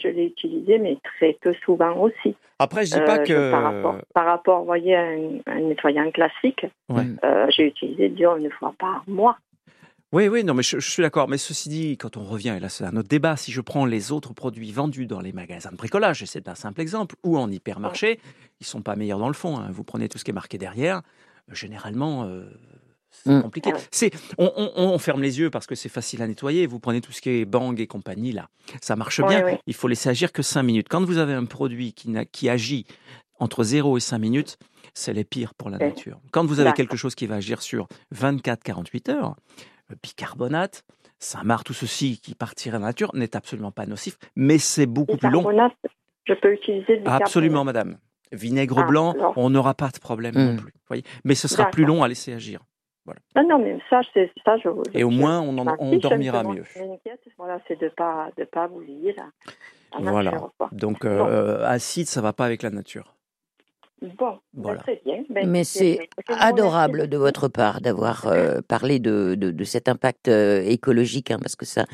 Je 0.02 0.08
l'ai 0.10 0.26
utilisé, 0.26 0.78
mais 0.80 0.98
très 1.18 1.38
peu 1.42 1.54
souvent 1.66 1.94
aussi. 1.98 2.36
Après, 2.60 2.86
je 2.86 2.94
dis 2.96 3.06
pas 3.06 3.20
Euh, 3.20 3.24
que... 3.26 3.52
par, 3.52 3.64
rapport, 3.64 3.96
par 4.14 4.26
rapport, 4.26 4.60
vous 4.60 4.66
voyez, 4.66 4.96
à 4.96 5.02
un, 5.02 5.40
un 5.48 5.60
nettoyant 5.62 6.10
classique, 6.12 6.66
Ouais. 6.90 7.04
euh, 7.24 7.48
j'ai 7.50 7.68
utilisé, 7.68 8.10
disons, 8.10 8.38
une 8.38 8.52
fois 8.52 8.74
par 8.80 9.04
mois. 9.08 9.38
Oui, 10.14 10.30
oui, 10.30 10.44
non, 10.46 10.54
mais 10.54 10.64
je, 10.64 10.80
je 10.80 10.90
suis 10.90 11.02
d'accord. 11.04 11.28
Mais 11.28 11.38
ceci 11.38 11.68
dit, 11.68 11.98
quand 11.98 12.16
on 12.16 12.24
revient, 12.24 12.54
et 12.58 12.60
là 12.62 12.70
c'est 12.70 12.86
un 12.86 12.96
autre 12.96 13.10
débat, 13.10 13.36
si 13.36 13.52
je 13.52 13.60
prends 13.60 13.86
les 13.86 14.14
autres 14.14 14.34
produits 14.34 14.72
vendus 14.72 15.08
dans 15.08 15.20
les 15.20 15.34
magasins 15.34 15.72
de 15.72 15.76
bricolage, 15.76 16.24
et 16.24 16.26
c'est 16.26 16.48
un 16.48 16.56
simple 16.56 16.80
exemple, 16.80 17.16
ou 17.24 17.38
en 17.38 17.52
hypermarché, 17.52 18.20
ils 18.62 18.66
sont 18.66 18.82
pas 18.82 18.96
meilleurs 18.96 19.20
dans 19.20 19.28
le 19.28 19.34
fond. 19.34 19.58
hein. 19.58 19.68
Vous 19.72 19.84
prenez 19.84 20.08
tout 20.08 20.18
ce 20.18 20.24
qui 20.24 20.32
est 20.32 20.34
marqué 20.34 20.58
derrière, 20.58 20.98
euh, 21.50 21.54
généralement, 21.56 22.24
euh, 22.24 22.46
c'est 23.24 23.32
Mm. 23.32 23.42
compliqué. 23.42 23.72
Ah. 23.76 23.80
C'est, 23.92 24.12
on, 24.38 24.52
on- 24.56 24.72
on 24.94 24.98
ferme 24.98 25.22
les 25.22 25.40
yeux 25.40 25.50
parce 25.50 25.66
que 25.68 25.76
c'est 25.76 25.90
facile 25.90 26.22
à 26.22 26.28
nettoyer. 26.28 26.68
Vous 26.68 26.80
prenez 26.80 27.02
tout 27.02 27.12
ce 27.12 27.22
qui 27.22 27.30
est 27.30 27.46
Bang 27.46 27.80
et 27.80 27.88
compagnie, 27.88 28.32
là, 28.32 28.48
ça 28.82 28.96
marche 28.96 29.22
bien. 29.26 29.58
Il 29.68 29.74
faut 29.74 29.88
laisser 29.88 30.10
agir 30.10 30.32
que 30.32 30.42
5 30.42 30.64
minutes. 30.64 30.88
Quand 30.90 31.04
vous 31.04 31.18
avez 31.18 31.34
un 31.34 31.46
produit 31.46 31.94
qui, 31.94 32.50
agit 32.50 32.86
entre 33.40 33.64
0 33.64 33.98
et 33.98 34.00
5 34.00 34.18
minutes, 34.20 34.58
c'est 34.94 35.14
les 35.14 35.24
pires 35.26 35.54
pour 35.56 35.70
la 35.70 35.78
nature. 35.78 36.20
Quand 36.32 36.46
vous 36.46 36.60
avez 36.60 36.72
quelque 36.74 36.96
chose 36.98 37.16
qui 37.16 37.28
va 37.28 37.36
agir 37.36 37.62
sur 37.62 37.88
24-48 38.14 39.10
heures, 39.12 39.36
le 39.90 39.96
bicarbonate, 40.02 40.84
Saint-Marc, 41.20 41.66
tout 41.66 41.74
ceci 41.74 42.20
qui 42.20 42.36
partirait 42.36 42.78
dans 42.78 42.82
la 42.86 42.90
nature 42.92 43.12
n'est 43.14 43.36
absolument 43.36 43.72
pas 43.72 43.86
nocif, 43.86 44.18
mais 44.36 44.58
c'est 44.58 44.86
beaucoup 44.86 45.18
plus 45.18 45.30
long. 45.30 45.40
Bicarbonate, 45.42 45.74
je 46.28 46.34
peux 46.34 46.54
utiliser 46.54 46.98
du. 46.98 47.04
Absolument, 47.08 47.64
madame. 47.64 47.98
Vinaigre 48.32 48.80
Ah, 48.80 48.84
blanc, 48.84 49.12
alors. 49.14 49.34
on 49.38 49.50
n'aura 49.50 49.74
pas 49.76 49.90
de 49.90 50.00
problème 50.00 50.36
non 50.36 50.54
Mm. 50.54 50.58
plus. 50.58 50.74
voyez 50.88 51.04
mais 51.24 51.36
ce 51.36 51.48
sera 51.48 51.66
plus 51.70 51.86
long 51.86 52.04
à 52.04 52.08
laisser 52.08 52.34
agir. 52.34 52.60
Non, 53.36 53.48
non, 53.48 53.60
mais 53.60 53.78
ça, 53.90 54.02
c'est 54.14 54.32
ça, 54.44 54.58
je 54.58 54.70
Et 54.94 55.04
au 55.04 55.12
je- 55.12 55.16
moins, 55.18 55.42
on, 55.42 55.58
en- 55.58 55.76
on 55.80 55.98
dormira 55.98 56.44
mieux. 56.44 56.64
Voilà, 57.38 57.60
c'est 57.68 57.80
de 57.80 57.90
pas 57.90 58.30
de 58.38 58.46
pas 58.46 58.68
bousiller 58.68 59.14
la, 59.14 59.26
la 60.00 60.12
Voilà. 60.12 60.32
nature. 60.32 60.52
Donc, 60.72 61.06
euh, 61.06 61.64
acide, 61.66 62.08
ça 62.08 62.22
va 62.22 62.34
pas 62.34 62.46
avec 62.46 62.64
la 62.64 62.70
nature. 62.70 63.14
Bon, 64.02 64.40
Voilà. 64.54 64.82
très 64.82 65.02
bien. 65.06 65.24
Ben, 65.30 65.50
Mais 65.50 65.64
c'est 65.64 66.00
je 66.28 66.34
adorable 66.40 67.08
de 67.08 67.18
votre 67.18 67.48
part 67.48 67.82
d'avoir 67.82 68.28
euh, 68.28 68.62
parlé 68.68 69.00
de, 69.00 69.36
de, 69.36 69.52
de 69.52 69.64
cet 69.64 69.88
impact 69.88 70.28
euh, 70.28 70.62
écologique, 70.64 71.32
hein, 71.32 71.40
parce 71.42 71.56
que 71.56 71.66
ça, 71.66 71.86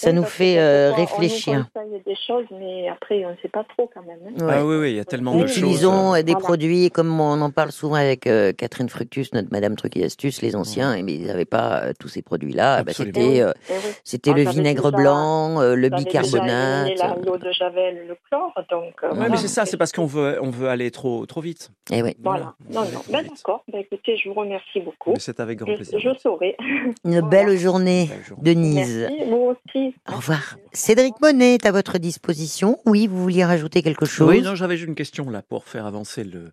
ça 0.00 0.10
Oui, 0.10 0.14
nous 0.16 0.22
fait 0.22 0.60
euh, 0.60 0.92
réfléchir. 0.94 1.66
On 1.74 1.80
nous 1.80 1.86
conseille 1.90 2.02
des 2.06 2.14
choses, 2.24 2.44
mais 2.52 2.88
après, 2.88 3.24
on 3.24 3.30
ne 3.30 3.36
sait 3.42 3.48
pas 3.48 3.64
trop 3.76 3.90
quand 3.92 4.02
même. 4.02 4.18
hein. 4.28 4.46
Ouais. 4.46 4.54
Ah 4.58 4.64
oui, 4.64 4.76
oui, 4.76 4.90
il 4.92 4.96
y 4.96 5.00
a 5.00 5.04
tellement 5.04 5.32
Oui, 5.34 5.42
de 5.42 5.46
choses. 5.48 5.56
Utilisons 5.58 6.14
euh, 6.14 6.22
des 6.22 6.32
Voilà. 6.32 6.44
produits, 6.46 6.90
comme 6.92 7.20
on 7.20 7.40
en 7.40 7.50
parle 7.50 7.72
souvent 7.72 7.96
avec 7.96 8.28
euh, 8.28 8.52
Catherine 8.52 8.88
Fructus, 8.88 9.32
notre 9.34 9.48
Madame 9.50 9.74
Truc 9.74 9.96
et 9.96 10.04
Astuce, 10.04 10.40
les 10.40 10.54
anciens, 10.54 10.94
et 10.94 11.02
mais 11.02 11.14
ils 11.14 11.26
n'avaient 11.26 11.44
pas 11.44 11.82
euh, 11.82 11.92
tous 11.98 12.06
ces 12.06 12.22
produits-là. 12.22 12.84
Bah, 12.84 12.92
c'était 12.94 13.40
euh, 13.42 13.52
Eh 13.68 13.72
oui. 13.72 13.78
c'était 14.04 14.30
Ah, 14.30 14.38
le 14.38 14.42
vinaigre 14.44 14.92
déjà- 14.92 15.02
blanc, 15.02 15.60
euh, 15.60 15.74
le 15.74 15.88
bicarbonate. 15.88 16.92
l'eau 17.26 17.36
de 17.36 17.50
javel, 17.50 18.06
le 18.08 18.16
chlore, 18.28 18.52
donc. 18.70 18.94
euh, 19.02 19.08
Oui, 19.10 19.16
voilà. 19.16 19.28
mais 19.30 19.36
c'est 19.36 19.48
ça, 19.48 19.66
c'est 19.66 19.76
parce 19.76 19.90
qu'on 19.90 20.06
veut, 20.06 20.38
on 20.40 20.50
veut 20.50 20.68
aller 20.68 20.90
trop, 20.92 21.26
trop 21.26 21.40
vite. 21.40 21.70
Eh 21.90 22.02
oui. 22.02 22.14
Voilà. 22.22 22.54
on 22.70 22.74
Non, 22.74 22.80
non. 22.82 23.00
Ben, 23.10 23.22
d'accord. 23.26 23.64
Ben, 23.70 23.80
écoutez, 23.80 24.16
je 24.16 24.28
vous 24.28 24.34
remercie 24.34 24.80
beaucoup. 24.80 25.12
C'est 25.18 25.40
avec 25.40 25.58
grand 25.58 25.74
plaisir. 25.74 25.98
Je, 25.98 26.08
je 26.08 26.18
saurai. 26.18 26.56
Une 27.04 27.20
belle 27.20 27.56
journée. 27.58 28.08
Denise. 28.40 29.06
Merci, 29.10 29.24
vous 29.30 29.54
aussi. 29.54 29.94
Au 30.10 30.16
revoir. 30.16 30.56
Cédric 30.72 31.14
Monet 31.20 31.54
est 31.54 31.66
à 31.66 31.72
votre 31.72 31.98
disposition. 31.98 32.78
Oui, 32.86 33.06
vous 33.06 33.22
vouliez 33.22 33.44
rajouter 33.44 33.82
quelque 33.82 34.06
chose? 34.06 34.26
Oui, 34.28 34.40
non, 34.40 34.54
j'avais 34.54 34.76
juste 34.78 34.88
une 34.88 34.94
question 34.94 35.28
là 35.28 35.42
pour 35.42 35.64
faire 35.64 35.84
avancer 35.84 36.24
le, 36.24 36.52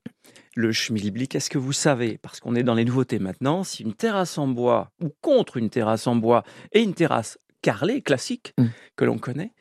le 0.56 0.72
schmilblick. 0.74 1.36
Est-ce 1.36 1.50
que 1.50 1.58
vous 1.58 1.72
savez, 1.74 2.18
parce 2.22 2.42
qu'on 2.42 2.54
est 2.56 2.64
dans 2.64 2.76
les 2.76 2.84
nouveautés 2.84 3.20
maintenant, 3.20 3.64
si 3.64 3.84
une 3.84 3.94
terrasse 3.94 4.38
en 4.38 4.48
bois 4.50 4.90
ou 5.02 5.08
contre 5.22 5.56
une 5.58 5.70
terrasse 5.70 6.08
en 6.08 6.18
bois 6.18 6.44
et 6.74 6.82
une 6.82 6.94
terrasse 6.94 7.38
carrelée 7.62 8.02
classique 8.02 8.54
Mm. 8.58 8.66
que 8.98 9.06
l'on 9.06 9.18
connaît, 9.18 9.52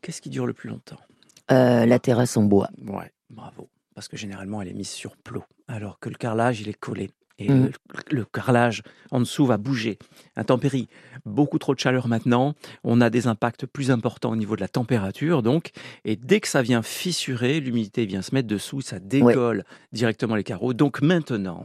qu'est-ce 0.00 0.22
qui 0.22 0.30
dure 0.30 0.46
le 0.46 0.54
plus 0.54 0.70
longtemps? 0.70 0.96
Euh, 1.50 1.84
La 1.84 1.98
terrasse 1.98 2.36
en 2.38 2.44
bois. 2.44 2.68
Ouais, 2.86 3.10
bravo. 3.28 3.68
Parce 3.94 4.08
que 4.08 4.16
généralement, 4.16 4.62
elle 4.62 4.68
est 4.68 4.74
mise 4.74 4.88
sur 4.90 5.16
plot, 5.16 5.44
alors 5.68 5.98
que 6.00 6.08
le 6.08 6.14
carrelage, 6.16 6.60
il 6.60 6.68
est 6.68 6.74
collé. 6.78 7.10
Et 7.38 7.48
Mm. 7.48 7.70
le, 8.10 8.18
le 8.18 8.24
carrelage 8.26 8.82
en 9.10 9.18
dessous 9.18 9.46
va 9.46 9.56
bouger. 9.56 9.98
Intempérie, 10.36 10.88
beaucoup 11.24 11.58
trop 11.58 11.74
de 11.74 11.80
chaleur 11.80 12.06
maintenant. 12.06 12.54
On 12.84 13.00
a 13.00 13.08
des 13.10 13.26
impacts 13.26 13.64
plus 13.66 13.90
importants 13.90 14.30
au 14.30 14.36
niveau 14.36 14.54
de 14.54 14.60
la 14.60 14.68
température, 14.68 15.42
donc. 15.42 15.70
Et 16.04 16.14
dès 16.16 16.40
que 16.40 16.46
ça 16.48 16.62
vient 16.62 16.82
fissurer, 16.82 17.58
l'humidité 17.60 18.04
vient 18.06 18.22
se 18.22 18.34
mettre 18.34 18.48
dessous, 18.48 18.80
ça 18.82 18.98
décolle 19.00 19.64
directement 19.92 20.36
les 20.36 20.44
carreaux. 20.44 20.74
Donc 20.74 21.00
maintenant, 21.00 21.64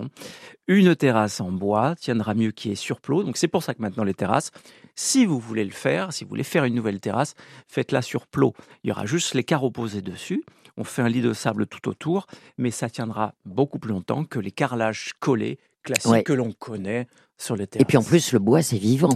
une 0.68 0.96
terrasse 0.96 1.42
en 1.42 1.52
bois 1.52 1.96
tiendra 1.96 2.34
mieux 2.34 2.52
qui 2.52 2.72
est 2.72 2.76
sur 2.76 3.00
plot. 3.02 3.24
Donc 3.24 3.38
c'est 3.38 3.48
pour 3.50 3.62
ça 3.62 3.74
que 3.74 3.82
maintenant 3.82 4.06
les 4.06 4.14
terrasses, 4.14 4.52
si 4.96 5.26
vous 5.26 5.38
voulez 5.38 5.66
le 5.66 5.72
faire, 5.72 6.12
si 6.14 6.24
vous 6.24 6.30
voulez 6.30 6.44
faire 6.44 6.64
une 6.64 6.76
nouvelle 6.76 7.00
terrasse, 7.02 7.36
faites-la 7.68 8.02
sur 8.02 8.26
plot. 8.26 8.54
Il 8.84 8.88
y 8.88 8.92
aura 8.92 9.06
juste 9.06 9.34
les 9.36 9.44
carreaux 9.44 9.70
posés 9.72 10.02
dessus. 10.02 10.44
On 10.78 10.84
fait 10.84 11.02
un 11.02 11.10
lit 11.10 11.22
de 11.22 11.34
sable 11.34 11.66
tout 11.68 11.90
autour, 11.90 12.28
mais 12.58 12.72
ça 12.72 12.90
tiendra 12.90 13.34
beaucoup 13.46 13.80
plus 13.80 13.92
longtemps 13.92 14.24
que 14.24 14.40
les 14.40 14.52
carrelages 14.52 15.14
collés 15.20 15.58
classiques 15.84 16.12
Ouais. 16.12 16.24
que 16.24 16.34
l'on 16.34 16.52
connaît 16.52 17.08
sur 17.38 17.56
les 17.56 17.68
terrasses. 17.68 17.82
Et 17.84 17.86
puis 17.86 17.98
en 17.98 18.04
plus, 18.04 18.32
le 18.34 18.40
bois, 18.40 18.62
c'est 18.62 18.78
vivant. 18.78 19.10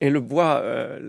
Et 0.00 0.10
le 0.10 0.20
bois. 0.20 0.60
euh, 0.62 1.08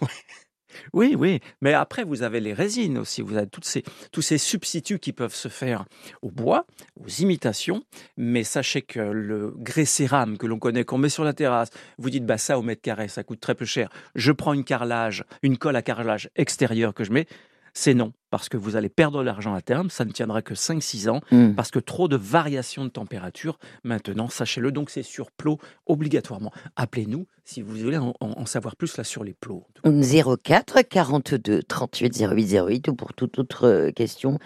oui, 0.92 1.14
oui. 1.18 1.40
Mais 1.60 1.74
après, 1.74 2.04
vous 2.04 2.22
avez 2.22 2.40
les 2.40 2.52
résines 2.54 2.98
aussi. 2.98 3.20
Vous 3.22 3.36
avez 3.36 3.46
toutes 3.46 3.64
ces, 3.64 3.82
tous 4.12 4.22
ces 4.22 4.38
substituts 4.38 4.98
qui 4.98 5.12
peuvent 5.12 5.34
se 5.34 5.48
faire 5.48 5.84
au 6.22 6.30
bois, 6.30 6.66
aux 7.00 7.08
imitations. 7.08 7.82
Mais 8.16 8.44
sachez 8.44 8.82
que 8.82 9.00
le 9.00 9.52
grès 9.56 9.84
cérame 9.84 10.38
que 10.38 10.46
l'on 10.46 10.58
connaît, 10.58 10.84
qu'on 10.84 10.98
met 10.98 11.08
sur 11.08 11.24
la 11.24 11.32
terrasse, 11.32 11.70
vous 11.98 12.10
dites, 12.10 12.24
bah 12.26 12.38
ça 12.38 12.58
au 12.58 12.62
mètre 12.62 12.82
carré, 12.82 13.08
ça 13.08 13.22
coûte 13.24 13.40
très 13.40 13.54
peu 13.54 13.64
cher. 13.64 13.90
Je 14.14 14.32
prends 14.32 14.52
une 14.54 14.64
carrelage, 14.64 15.24
une 15.42 15.58
colle 15.58 15.76
à 15.76 15.82
carrelage 15.82 16.30
extérieure 16.36 16.94
que 16.94 17.04
je 17.04 17.12
mets. 17.12 17.26
C'est 17.74 17.94
non, 17.94 18.12
parce 18.30 18.48
que 18.48 18.56
vous 18.56 18.76
allez 18.76 18.88
perdre 18.88 19.20
de 19.20 19.24
l'argent 19.24 19.54
à 19.54 19.60
terme, 19.60 19.90
ça 19.90 20.04
ne 20.04 20.10
tiendra 20.10 20.42
que 20.42 20.54
5-6 20.54 21.08
ans, 21.08 21.20
Mm. 21.30 21.54
parce 21.54 21.70
que 21.70 21.78
trop 21.78 22.08
de 22.08 22.16
variations 22.16 22.84
de 22.84 22.90
température, 22.90 23.58
maintenant, 23.84 24.28
sachez-le, 24.28 24.72
donc 24.72 24.90
c'est 24.90 25.02
sur 25.02 25.30
plot 25.30 25.58
obligatoirement. 25.86 26.52
Appelez-nous 26.76 27.26
si 27.44 27.62
vous 27.62 27.74
voulez 27.74 27.98
en, 27.98 28.46
savoir 28.46 28.76
plus 28.76 28.96
là 28.98 29.04
sur 29.04 29.24
les 29.24 29.32
plots. 29.34 29.64
04 29.84 30.82
42 30.82 31.62
38 31.62 32.20
08 32.20 32.52
08 32.66 32.88
ou 32.88 32.94
pour 32.94 33.14
toute 33.14 33.38
autre 33.38 33.66
euh, 33.66 33.90
question 33.90 34.38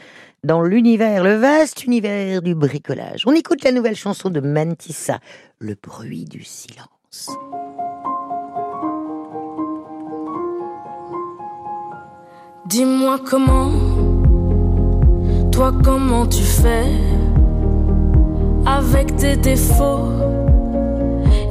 dans 0.44 0.62
l'univers, 0.62 1.22
le 1.22 1.34
vaste 1.36 1.84
univers 1.84 2.42
du 2.42 2.54
bricolage. 2.54 3.22
On 3.26 3.32
écoute 3.32 3.62
la 3.64 3.72
nouvelle 3.72 3.96
chanson 3.96 4.28
de 4.30 4.40
Mantissa, 4.40 5.20
Le 5.58 5.76
bruit 5.80 6.24
du 6.24 6.42
silence. 6.42 7.28
Dis-moi 12.72 13.18
comment, 13.30 13.70
toi 15.50 15.72
comment 15.84 16.24
tu 16.24 16.42
fais 16.42 16.86
avec 18.64 19.14
tes 19.16 19.36
défauts 19.36 20.08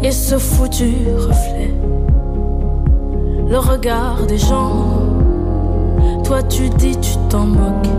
et 0.01 0.11
ce 0.11 0.39
foutu 0.39 0.91
reflet. 1.15 1.75
Le 3.47 3.59
regard 3.59 4.25
des 4.25 4.39
gens, 4.39 4.87
toi 6.23 6.41
tu 6.41 6.69
dis 6.69 6.97
tu 6.97 7.13
t'en 7.29 7.45
moques. 7.45 7.93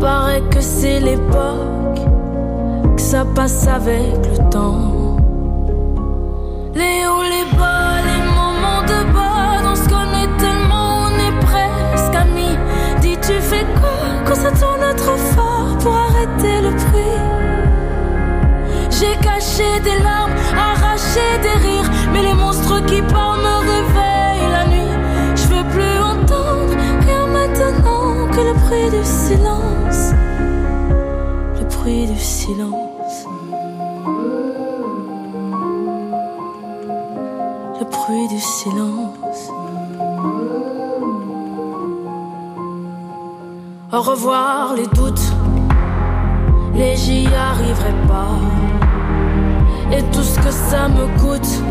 Paraît 0.00 0.42
que 0.48 0.62
c'est 0.62 1.00
l'époque, 1.00 2.00
que 2.96 3.02
ça 3.02 3.26
passe 3.26 3.68
avec 3.68 4.16
le 4.32 4.50
temps. 4.50 5.18
Les 6.74 7.06
hauts, 7.06 7.28
les 7.34 7.58
bas, 7.58 8.00
les 8.08 8.22
moments 8.38 8.82
de 8.88 9.12
bas, 9.12 9.33
tu 13.26 13.40
fais 13.40 13.64
quoi 13.80 14.00
quand 14.26 14.34
ça 14.34 14.50
tourne 14.50 14.94
trop 14.96 15.16
fort 15.16 15.78
pour 15.78 15.94
arrêter 15.94 16.60
le 16.60 16.70
bruit? 16.70 17.20
J'ai 18.90 19.16
caché 19.22 19.80
des 19.82 19.98
larmes, 20.02 20.34
arraché 20.56 21.26
des 21.42 21.56
rires, 21.66 21.90
mais 22.12 22.22
les 22.22 22.34
monstres 22.34 22.84
qui 22.86 23.00
parlent 23.02 23.40
me 23.40 23.56
réveillent 23.72 24.52
la 24.52 24.66
nuit. 24.66 24.94
Je 25.36 25.46
veux 25.52 25.64
plus 25.74 25.98
entendre 26.12 26.74
rien 27.06 27.26
maintenant 27.26 28.28
que 28.30 28.40
le 28.40 28.54
bruit 28.62 28.90
du 28.90 29.04
silence. 29.04 30.12
Le 31.58 31.64
bruit 31.64 32.06
du 32.06 32.18
silence. 32.18 33.26
Le 37.80 37.84
bruit 37.84 38.28
du 38.28 38.38
silence. 38.38 39.23
Au 43.94 44.02
revoir 44.02 44.74
les 44.74 44.88
doutes, 44.88 45.32
les 46.74 46.96
j'y 46.96 47.28
arriverai 47.28 47.94
pas. 48.08 48.34
Et 49.96 50.02
tout 50.10 50.24
ce 50.24 50.36
que 50.40 50.50
ça 50.50 50.88
me 50.88 51.06
coûte 51.20 51.62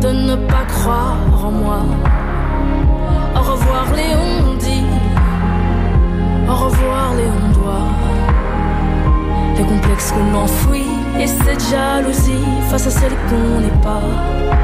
de 0.00 0.08
ne 0.08 0.36
pas 0.46 0.64
croire 0.68 1.16
en 1.44 1.50
moi. 1.50 1.80
Au 3.34 3.40
revoir 3.40 3.86
les 3.96 4.14
au 6.48 6.54
revoir 6.54 7.14
les 7.16 7.26
on 7.26 7.52
doit. 7.58 7.90
Les 9.58 9.64
complexes 9.64 10.12
qu'on 10.12 10.38
enfouit 10.38 10.92
et 11.18 11.26
cette 11.26 11.62
jalousie 11.70 12.46
face 12.70 12.86
à 12.86 12.90
celle 12.90 13.16
qu'on 13.28 13.60
n'est 13.60 13.82
pas. 13.82 14.63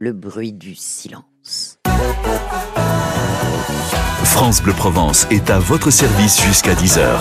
Le 0.00 0.12
bruit 0.14 0.54
du 0.54 0.74
silence. 0.74 1.78
France 4.24 4.62
Bleu 4.62 4.72
Provence 4.72 5.26
est 5.30 5.50
à 5.50 5.58
votre 5.58 5.90
service 5.90 6.42
jusqu'à 6.42 6.72
10h. 6.72 7.20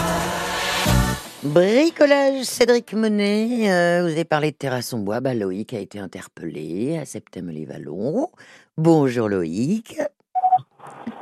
Bricolage, 1.43 2.45
Cédric 2.45 2.93
Monet, 2.93 3.69
euh, 3.69 4.03
vous 4.03 4.11
avez 4.11 4.23
parlé 4.23 4.51
de 4.51 4.55
terrasse 4.55 4.93
en 4.93 4.99
bois. 4.99 5.19
Bah, 5.19 5.33
Loïc 5.33 5.73
a 5.73 5.79
été 5.79 5.99
interpellé 5.99 6.97
à 6.97 7.03
Septem-les-Vallons. 7.03 8.29
Bonjour 8.77 9.27
Loïc. 9.27 9.99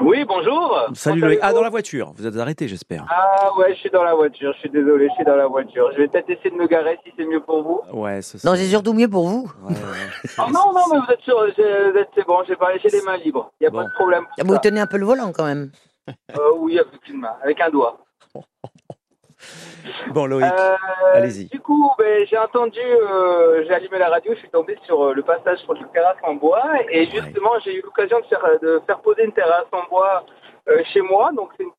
Oui, 0.08 0.24
bonjour. 0.24 0.88
Salut 0.94 1.20
Loïc. 1.20 1.40
Ah, 1.42 1.52
dans 1.52 1.62
la 1.62 1.70
voiture. 1.70 2.14
Vous 2.16 2.26
êtes 2.26 2.38
arrêté, 2.38 2.70
j'espère. 2.70 3.06
Ah 3.10 3.50
ouais, 3.58 3.74
je 3.74 3.80
suis 3.80 3.90
dans 3.90 4.04
la 4.04 4.16
voiture, 4.16 4.54
je 4.54 4.60
suis 4.60 4.70
désolé, 4.70 5.10
je 5.10 5.14
suis 5.16 5.26
dans 5.26 5.36
la 5.36 5.48
voiture. 5.48 5.92
Je 5.92 5.98
vais 5.98 6.08
peut-être 6.08 6.29
essayer 6.29 6.50
de 6.50 6.55
me 6.55 6.66
garer 6.66 6.98
si 7.05 7.12
c'est 7.18 7.25
mieux 7.25 7.42
pour 7.42 7.62
vous. 7.62 7.81
Ouais, 7.92 8.22
ce 8.22 8.38
Non, 8.48 8.55
c'est 8.55 8.68
surtout 8.68 8.94
mieux 8.94 9.10
pour 9.10 9.27
vous. 9.27 9.51
Ouais, 9.64 9.74
ouais. 9.74 10.29
Ah 10.38 10.46
non, 10.50 10.72
non, 10.74 10.81
mais 10.94 11.00
vous 11.00 11.12
êtes 11.12 11.20
sûr, 11.20 11.36
vous 11.38 11.62
êtes- 12.00 12.10
c'est 12.16 12.25
bon, 12.25 12.42
j'ai 12.48 12.55
pas 12.55 12.77
j'ai 12.77 12.88
les 12.88 13.01
mains 13.01 13.18
libres. 13.18 13.51
Il 13.60 13.64
n'y 13.64 13.68
a 13.68 13.70
Bon. 13.70 13.79
pas 13.79 13.84
de 13.84 13.94
problème. 13.96 14.24
pour 14.24 14.34
Ah, 14.40 14.44
Vous 14.46 14.53
ça. 14.53 14.60
tenez 14.60 14.79
un 14.79 14.88
peu 14.88 14.98
le 14.98 15.05
volant 15.05 15.34
quand 15.34 15.46
même. 15.46 15.72
Euh, 16.10 16.51
oui, 16.55 16.79
avec 16.79 17.05
une 17.10 17.20
main, 17.20 17.34
avec 17.44 17.60
un 17.60 17.70
doigt. 17.70 17.98
Bon, 20.14 20.26
Loïc, 20.26 20.46
Euh, 20.52 20.76
allez-y. 21.14 21.46
Du 21.46 21.60
coup, 21.60 21.92
ben, 21.98 22.26
j'ai 22.28 22.38
entendu, 22.38 22.80
euh, 22.80 23.64
j'ai 23.66 23.74
allumé 23.74 23.98
la 24.00 24.10
radio, 24.10 24.34
je 24.34 24.40
suis 24.40 24.50
tombé 24.50 24.78
sur 24.86 25.02
euh, 25.02 25.14
le 25.14 25.22
passage 25.24 25.60
pour 25.66 25.76
une 25.76 25.88
terrasse 25.90 26.18
en 26.24 26.34
bois 26.36 26.64
et 26.90 27.06
justement, 27.10 27.52
j'ai 27.64 27.76
eu 27.76 27.82
l'occasion 27.82 28.20
de 28.20 28.26
faire, 28.26 28.44
de 28.62 28.82
faire 28.86 29.00
poser 29.02 29.24
une 29.26 29.32
terrasse 29.34 29.68
en 29.72 29.84
bois 29.90 30.26
euh, 30.70 30.82
chez 30.94 31.02
moi. 31.02 31.32
Donc, 31.36 31.50
c'est 31.58 31.64
une 31.64 31.72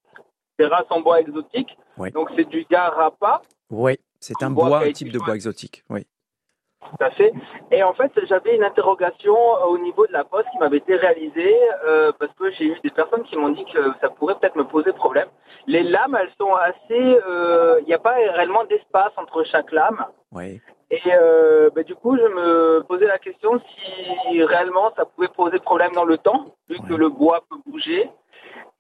terrasse 0.57 0.87
en 0.90 1.01
bois 1.01 1.21
exotique. 1.21 1.77
Donc, 2.14 2.31
c'est 2.37 2.49
du 2.49 2.64
garapa. 2.71 3.42
Oui, 3.71 3.99
c'est 4.21 4.40
un 4.42 4.51
Bois 4.51 4.68
bois, 4.68 4.79
un 4.85 4.92
type 4.92 5.11
de 5.12 5.18
bois 5.18 5.35
exotique. 5.35 5.83
Oui. 5.90 6.07
Tout 6.80 7.04
à 7.04 7.10
fait. 7.10 7.32
Et 7.72 7.82
en 7.82 7.92
fait, 7.92 8.12
j'avais 8.28 8.54
une 8.54 8.62
interrogation 8.62 9.36
au 9.68 9.78
niveau 9.78 10.06
de 10.06 10.12
la 10.12 10.24
poste 10.24 10.48
qui 10.52 10.58
m'avait 10.58 10.76
été 10.78 10.94
réalisée 10.96 11.56
euh, 11.84 12.12
parce 12.18 12.32
que 12.34 12.50
j'ai 12.52 12.66
eu 12.66 12.78
des 12.82 12.90
personnes 12.90 13.24
qui 13.24 13.36
m'ont 13.36 13.48
dit 13.50 13.64
que 13.64 13.92
ça 14.00 14.08
pourrait 14.10 14.36
peut-être 14.36 14.56
me 14.56 14.64
poser 14.64 14.92
problème. 14.92 15.28
Les 15.66 15.82
lames, 15.82 16.16
elles 16.18 16.30
sont 16.40 16.54
assez. 16.54 17.18
euh, 17.28 17.80
Il 17.80 17.86
n'y 17.86 17.94
a 17.94 17.98
pas 17.98 18.14
réellement 18.14 18.64
d'espace 18.64 19.12
entre 19.16 19.42
chaque 19.44 19.72
lame. 19.72 20.04
Oui. 20.32 20.60
Et 20.90 21.00
euh, 21.08 21.68
bah, 21.74 21.82
du 21.82 21.94
coup, 21.94 22.16
je 22.16 22.22
me 22.22 22.82
posais 22.84 23.06
la 23.06 23.18
question 23.18 23.60
si 23.60 24.42
réellement 24.42 24.90
ça 24.96 25.04
pouvait 25.04 25.28
poser 25.28 25.58
problème 25.58 25.92
dans 25.92 26.04
le 26.04 26.16
temps, 26.16 26.54
vu 26.70 26.78
que 26.88 26.94
le 26.94 27.10
bois 27.10 27.42
peut 27.50 27.58
bouger, 27.66 28.08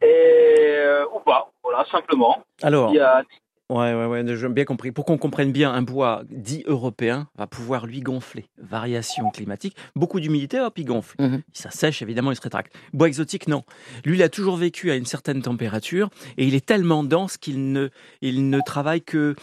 et 0.00 0.66
euh, 0.78 1.04
ou 1.12 1.18
pas. 1.20 1.50
Voilà, 1.62 1.84
simplement. 1.86 2.38
Alors, 2.62 2.90
Il 2.90 2.96
y 2.96 3.00
a 3.00 3.22
ouais, 3.70 3.94
ouais, 3.94 4.06
ouais, 4.06 4.36
j'ai 4.36 4.48
bien 4.48 4.64
compris. 4.64 4.92
Pour 4.92 5.04
qu'on 5.04 5.18
comprenne 5.18 5.52
bien, 5.52 5.72
un 5.72 5.82
bois 5.82 6.22
dit 6.30 6.64
européen 6.66 7.28
va 7.36 7.46
pouvoir 7.46 7.86
lui 7.86 8.00
gonfler. 8.00 8.46
Variation 8.58 9.30
climatique, 9.30 9.76
beaucoup 9.94 10.20
d'humidité, 10.20 10.60
hop, 10.60 10.78
il 10.78 10.84
gonfle. 10.84 11.16
Ça 11.52 11.70
sèche, 11.70 12.02
évidemment, 12.02 12.32
il 12.32 12.36
se 12.36 12.40
rétracte. 12.40 12.74
Bois 12.92 13.08
exotique, 13.08 13.48
non. 13.48 13.64
Lui, 14.04 14.16
il 14.16 14.22
a 14.22 14.28
toujours 14.28 14.56
vécu 14.56 14.90
à 14.90 14.96
une 14.96 15.06
certaine 15.06 15.42
température 15.42 16.10
et 16.36 16.46
il 16.46 16.54
est 16.54 16.64
tellement 16.64 17.04
dense 17.04 17.36
qu'il 17.36 17.72
ne, 17.72 17.88
il 18.20 18.50
ne 18.50 18.60
travaille 18.60 19.02
que 19.02 19.34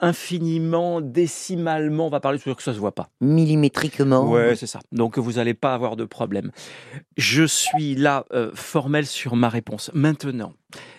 infiniment, 0.00 1.00
décimalement. 1.00 2.06
On 2.06 2.10
va 2.10 2.20
parler 2.20 2.38
sur 2.38 2.56
que 2.56 2.62
ça 2.62 2.74
se 2.74 2.78
voit 2.78 2.94
pas. 2.94 3.08
Millimétriquement. 3.20 4.30
Ouais, 4.30 4.56
c'est 4.56 4.66
ça. 4.66 4.80
Donc 4.92 5.18
vous 5.18 5.32
n'allez 5.32 5.54
pas 5.54 5.74
avoir 5.74 5.96
de 5.96 6.04
problème. 6.04 6.50
Je 7.16 7.44
suis 7.44 7.94
là 7.94 8.24
euh, 8.32 8.50
formel 8.54 9.06
sur 9.06 9.36
ma 9.36 9.48
réponse. 9.48 9.90
Maintenant, 9.94 10.54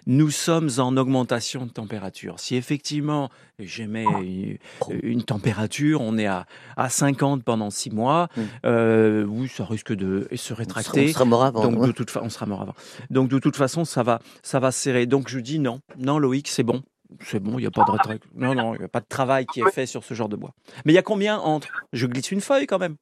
nous 0.06 0.30
sommes 0.32 0.70
en 0.80 0.96
augmentation 0.98 1.66
de 1.66 1.72
température. 1.72 2.40
Si 2.40 2.56
effectivement 2.56 3.30
j'émets 3.60 4.06
une, 4.22 4.58
une 5.02 5.24
température, 5.24 6.02
on 6.02 6.18
est 6.18 6.26
à, 6.26 6.46
à 6.78 6.90
50 6.90 7.44
pendant 7.44 7.70
6 7.70 7.92
mois, 7.92 8.28
Mm. 8.36 8.42
euh, 8.66 9.24
oui, 9.26 9.48
ça 9.48 9.66
risque 9.66 9.94
de 9.94 10.28
se 10.32 10.34
On 10.34 10.38
sera, 10.38 10.56
rétracter. 10.60 11.06
on 11.10 11.14
sera 11.14 11.26
mort 11.26 11.44
avant. 11.46 11.68
Donc 11.70 11.86
de 11.86 11.92
toute 11.92 12.10
façon, 12.10 12.26
on 12.26 12.30
sera 12.30 12.46
mort 12.46 12.62
avant. 12.62 12.76
Donc 13.10 13.30
de 13.30 13.40
toute 13.40 13.56
façon, 13.56 13.86
ça 13.86 14.04
va, 14.04 14.20
ça 14.42 14.60
va 14.60 14.72
serrer. 14.72 15.06
Donc 15.06 15.30
je 15.30 15.40
dis 15.40 15.60
non, 15.60 15.80
non 15.98 16.18
Loïc, 16.20 16.48
c'est 16.48 16.64
bon, 16.64 16.82
c'est 17.22 17.40
bon, 17.40 17.58
il 17.60 17.62
n'y 17.62 17.68
a 17.68 17.72
pas 17.72 17.84
de 17.86 17.92
retrait. 17.92 18.20
Non, 18.36 18.56
non, 18.56 18.76
il 18.76 18.80
n'y 18.80 18.86
a 18.86 18.90
pas 18.90 19.00
de 19.02 19.06
travail 19.08 19.46
qui 19.46 19.62
est 19.62 19.72
fait 19.72 19.86
sur 19.86 20.04
ce 20.04 20.14
genre 20.14 20.30
de 20.30 20.36
bois. 20.36 20.54
Mais 20.86 20.94
il 20.94 20.96
y 20.96 21.00
a 21.00 21.04
combien 21.04 21.38
entre? 21.38 21.68
Je 21.94 22.08
glisse 22.08 22.32
une 22.32 22.42
feuille 22.42 22.66
quand 22.68 22.80
même. 22.80 22.96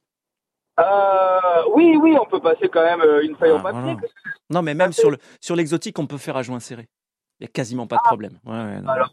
Euh, 0.82 1.64
oui, 1.74 1.98
oui, 2.02 2.18
on 2.20 2.26
peut 2.26 2.40
passer 2.40 2.68
quand 2.70 2.84
même 2.84 3.02
euh, 3.02 3.22
une 3.24 3.36
feuille 3.36 3.52
Ah, 3.54 3.60
en 3.60 3.62
papier. 3.62 3.82
voilà. 3.82 3.98
Non, 4.50 4.62
mais 4.62 4.74
même 4.74 4.92
sur 4.92 5.12
le 5.12 5.18
sur 5.40 5.56
l'exotique, 5.56 5.98
on 6.00 6.08
peut 6.08 6.18
faire 6.18 6.38
à 6.38 6.42
joint 6.44 6.60
serré. 6.60 6.88
Il 7.40 7.44
n'y 7.44 7.48
a 7.48 7.52
quasiment 7.52 7.88
pas 7.88 7.98
de 7.98 8.02
problème. 8.04 8.34
Ouais, 8.46 8.54
ouais, 8.54 8.82
non. 8.82 8.90
Alors, 8.90 9.10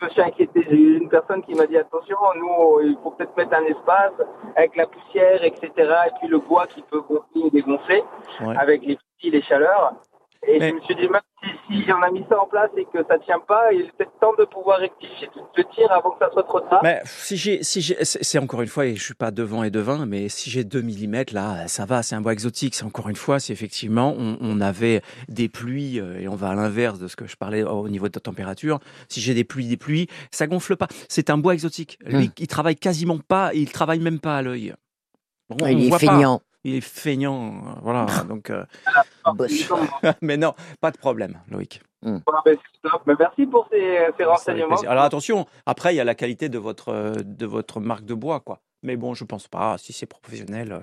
je 0.00 0.04
me 0.06 0.10
suis 0.10 0.20
inquiété. 0.22 0.66
J'ai 0.68 0.76
eu 0.76 0.98
une 0.98 1.08
personne 1.08 1.42
qui 1.42 1.54
m'a 1.54 1.66
dit 1.66 1.76
attention, 1.78 2.16
nous, 2.36 2.80
il 2.82 2.96
faut 3.02 3.10
peut-être 3.12 3.36
mettre 3.36 3.54
un 3.54 3.64
espace 3.64 4.12
avec 4.56 4.76
la 4.76 4.86
poussière, 4.86 5.42
etc. 5.42 5.70
Et 5.76 6.10
puis 6.20 6.28
le 6.28 6.38
bois 6.38 6.66
qui 6.66 6.82
peut 6.82 7.00
gonfler 7.00 7.46
et 7.46 7.50
dégonfler 7.50 8.02
Ouais. 8.42 8.56
avec 8.58 8.82
les 8.84 8.98
fils, 9.18 9.32
les 9.32 9.42
chaleurs. 9.42 9.94
Et 10.48 10.58
Mais- 10.58 10.70
je 10.70 10.74
me 10.76 10.80
suis 10.82 10.94
dit, 10.94 11.08
même 11.08 11.20
si, 11.42 11.82
si 11.84 11.92
on 11.92 12.02
a 12.02 12.10
mis 12.10 12.24
ça 12.28 12.40
en 12.40 12.46
place 12.46 12.70
et 12.76 12.84
que 12.84 12.98
ça 13.08 13.18
tient 13.18 13.40
pas, 13.40 13.72
il 13.72 13.80
est 13.82 13.92
peut-être 13.96 14.12
temps 14.20 14.32
de 14.38 14.44
pouvoir 14.44 14.78
rectifier 14.78 15.28
tout 15.32 15.40
le 15.56 15.64
tir 15.74 15.90
avant 15.90 16.10
que 16.12 16.18
ça 16.24 16.30
soit 16.32 16.44
trop 16.44 16.60
tard. 16.60 16.80
Mais 16.82 17.00
si 17.04 17.36
j'ai, 17.36 17.62
si 17.64 17.80
j'ai, 17.80 17.96
c'est 18.04 18.38
encore 18.38 18.62
une 18.62 18.68
fois, 18.68 18.86
et 18.86 18.94
je 18.94 19.02
suis 19.02 19.14
pas 19.14 19.30
devant 19.30 19.64
et 19.64 19.70
devin, 19.70 20.06
mais 20.06 20.28
si 20.28 20.48
j'ai 20.50 20.62
2 20.64 20.82
mm 20.82 21.24
là, 21.32 21.66
ça 21.68 21.84
va, 21.84 22.02
c'est 22.02 22.14
un 22.14 22.20
bois 22.20 22.32
exotique. 22.32 22.74
C'est 22.74 22.84
encore 22.84 23.08
une 23.08 23.16
fois, 23.16 23.40
si 23.40 23.52
effectivement 23.52 24.14
on, 24.16 24.38
on 24.40 24.60
avait 24.60 25.02
des 25.28 25.48
pluies, 25.48 25.98
euh, 26.00 26.20
et 26.20 26.28
on 26.28 26.36
va 26.36 26.50
à 26.50 26.54
l'inverse 26.54 26.98
de 26.98 27.08
ce 27.08 27.16
que 27.16 27.26
je 27.26 27.36
parlais 27.36 27.64
au 27.64 27.88
niveau 27.88 28.08
de 28.08 28.12
la 28.14 28.20
température, 28.20 28.78
si 29.08 29.20
j'ai 29.20 29.34
des 29.34 29.44
pluies, 29.44 29.66
des 29.68 29.76
pluies, 29.76 30.06
ça 30.30 30.46
gonfle 30.46 30.76
pas. 30.76 30.86
C'est 31.08 31.30
un 31.30 31.38
bois 31.38 31.54
exotique. 31.54 31.98
Lui, 32.04 32.28
Hmm. 32.28 32.32
il 32.38 32.46
travaille 32.46 32.76
quasiment 32.76 33.18
pas, 33.18 33.52
il 33.54 33.70
travaille 33.72 34.00
même 34.00 34.20
pas 34.20 34.36
à 34.38 34.42
l'œil. 34.42 34.74
Bon, 35.48 35.56
il 35.66 35.76
on 35.76 35.80
est 35.80 35.90
pas. 35.90 35.98
feignant. 35.98 36.40
Il 36.64 36.74
est 36.74 36.80
feignant, 36.80 37.54
euh, 37.54 37.70
voilà. 37.82 38.06
donc, 38.28 38.50
euh, 38.50 38.64
Mais 40.22 40.36
non, 40.36 40.54
pas 40.80 40.90
de 40.90 40.98
problème, 40.98 41.40
Loïc. 41.50 41.82
C'est 42.02 42.58
top. 42.82 43.02
Mais 43.06 43.14
merci 43.18 43.46
pour 43.46 43.68
ces, 43.70 44.24
renseignements. 44.24 44.68
plaisir. 44.68 44.90
Alors 44.90 45.04
attention, 45.04 45.46
après, 45.64 45.92
il 45.94 45.96
y 45.96 46.00
a 46.00 46.04
la 46.04 46.14
qualité 46.14 46.48
de 46.48 46.58
votre, 46.58 46.90
euh, 46.90 47.12
de 47.24 47.46
votre 47.46 47.80
marque 47.80 48.04
de 48.04 48.14
bois, 48.14 48.40
quoi. 48.40 48.60
Mais 48.82 48.96
bon, 48.96 49.14
je 49.14 49.24
pense 49.24 49.48
pas, 49.48 49.76
si 49.78 49.92
c'est 49.92 50.06
professionnel. 50.06 50.72
euh. 50.72 50.80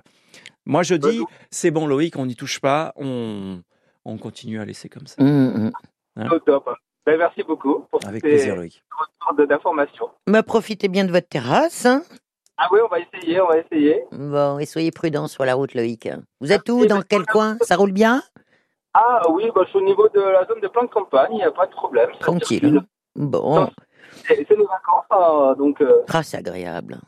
Moi, 0.66 0.84
je 0.84 0.96
dis, 0.96 1.24
c'est 1.52 1.72
bon, 1.72 1.88
Loïc, 1.88 2.18
on 2.18 2.26
n'y 2.26 2.36
touche 2.36 2.60
pas, 2.60 2.94
on, 2.98 3.62
on 4.04 4.18
continue 4.18 4.60
à 4.60 4.66
laisser 4.66 4.90
comme 4.90 5.08
ça. 5.08 5.22
Hum, 5.22 5.72
hum. 6.18 6.32
Au 6.32 6.40
top. 6.40 6.70
Ben, 7.06 7.18
merci 7.18 7.44
beaucoup 7.44 7.86
pour 7.92 8.00
Avec 8.06 8.24
ces 8.24 8.30
plaisir, 8.30 8.56
Loïc. 8.56 8.84
d'informations. 9.48 10.10
Bah, 10.28 10.44
profitez 10.44 10.88
bien 10.88 11.06
de 11.06 11.12
votre 11.12 11.28
terrasse. 11.28 11.86
hein. 11.86 12.04
Ah 12.58 12.68
oui, 12.72 12.80
on 12.84 12.88
va 12.88 12.98
essayer, 13.00 13.42
on 13.42 13.48
va 13.48 13.58
essayer. 13.58 14.06
Bon, 14.12 14.60
et 14.60 14.66
soyez 14.66 14.92
prudents 14.92 15.28
sur 15.28 15.44
la 15.46 15.56
route, 15.56 15.74
Loïc. 15.74 16.08
Vous 16.40 16.52
êtes 16.52 16.70
où 16.70 16.86
Dans 16.86 17.02
quel 17.02 17.26
coin 17.26 17.58
Ça 17.62 17.76
roule 17.76 17.92
bien? 17.92 18.22
Ah 18.94 19.22
oui, 19.32 19.50
bah, 19.56 19.62
je 19.66 19.70
suis 19.70 19.80
au 19.80 19.84
niveau 19.84 20.08
de 20.10 20.20
la 20.22 20.46
zone 20.46 20.62
de 20.62 20.68
plan 20.68 20.84
de 20.84 20.88
campagne, 20.90 21.32
il 21.32 21.38
n'y 21.38 21.44
a 21.44 21.52
pas 21.52 21.66
de 21.66 21.72
problème. 21.72 22.10
ça 22.14 22.20
Tranquille. 22.20 22.60
circule. 22.60 22.82
Bon, 23.16 23.68
C'est 24.28 24.50
nos 24.58 24.68
vacances, 24.68 25.06
hein, 25.10 25.56
donc 25.58 25.82
euh, 25.82 26.04
ah, 26.14 26.22
c'est 26.22 26.38
agréable. 26.38 27.00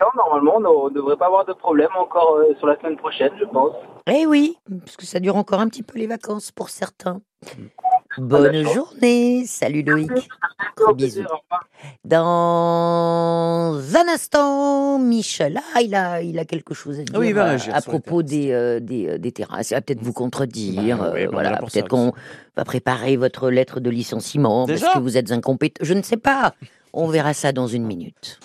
Non, 0.00 0.06
normalement, 0.16 0.56
on 0.56 0.88
ne 0.88 0.94
devrait 0.94 1.16
pas 1.16 1.26
avoir 1.26 1.44
de 1.44 1.52
problème 1.52 1.90
encore 1.98 2.36
euh, 2.36 2.54
sur 2.58 2.66
la 2.66 2.78
semaine 2.78 2.96
prochaine, 2.96 3.32
je 3.38 3.44
pense. 3.44 3.74
Eh 4.06 4.26
oui, 4.26 4.56
parce 4.84 4.96
que 4.96 5.04
ça 5.04 5.20
dure 5.20 5.36
encore 5.36 5.60
un 5.60 5.68
petit 5.68 5.82
peu 5.82 5.98
les 5.98 6.06
vacances 6.06 6.50
pour 6.52 6.70
certains. 6.70 7.20
Bonne 8.16 8.52
d'accord. 8.52 8.72
journée. 8.72 9.44
Salut 9.46 9.82
Loïc. 9.82 10.10
Bisous. 10.94 11.24
Dans 12.04 13.78
un 13.94 14.08
instant, 14.08 14.98
Michel, 14.98 15.60
ah, 15.74 15.82
il 15.82 15.94
a, 15.94 16.22
il 16.22 16.38
a 16.38 16.44
quelque 16.44 16.72
chose 16.74 17.00
à 17.00 17.02
dire 17.04 17.18
Oui, 17.18 17.32
va 17.32 17.56
à- 17.72 17.82
propos 17.82 18.22
des, 18.22 18.50
euh, 18.52 18.80
des, 18.80 19.08
euh, 19.08 19.18
des 19.18 19.32
terrasses. 19.32 19.70
Il 19.70 19.74
va 19.74 19.82
peut-être 19.82 20.02
vous 20.02 20.12
contredire. 20.12 20.98
Bah 20.98 21.10
oui, 21.14 21.22
euh, 21.22 21.24
bah, 21.26 21.30
voilà, 21.32 21.58
peut-être 21.58 21.88
qu'on 21.88 22.12
va 22.56 22.64
préparer 22.64 23.16
votre 23.16 23.50
lettre 23.50 23.80
de 23.80 23.90
licenciement 23.90 24.64
Déjà 24.66 24.86
parce 24.86 24.94
que 24.98 25.02
vous 25.02 25.16
êtes 25.16 25.30
incompétent. 25.30 25.84
Je 25.84 25.94
ne 25.94 26.02
sais 26.02 26.16
pas. 26.16 26.54
On 26.94 27.08
verra 27.08 27.34
ça 27.34 27.52
dans 27.52 27.66
une 27.66 27.84
minute. 27.84 28.40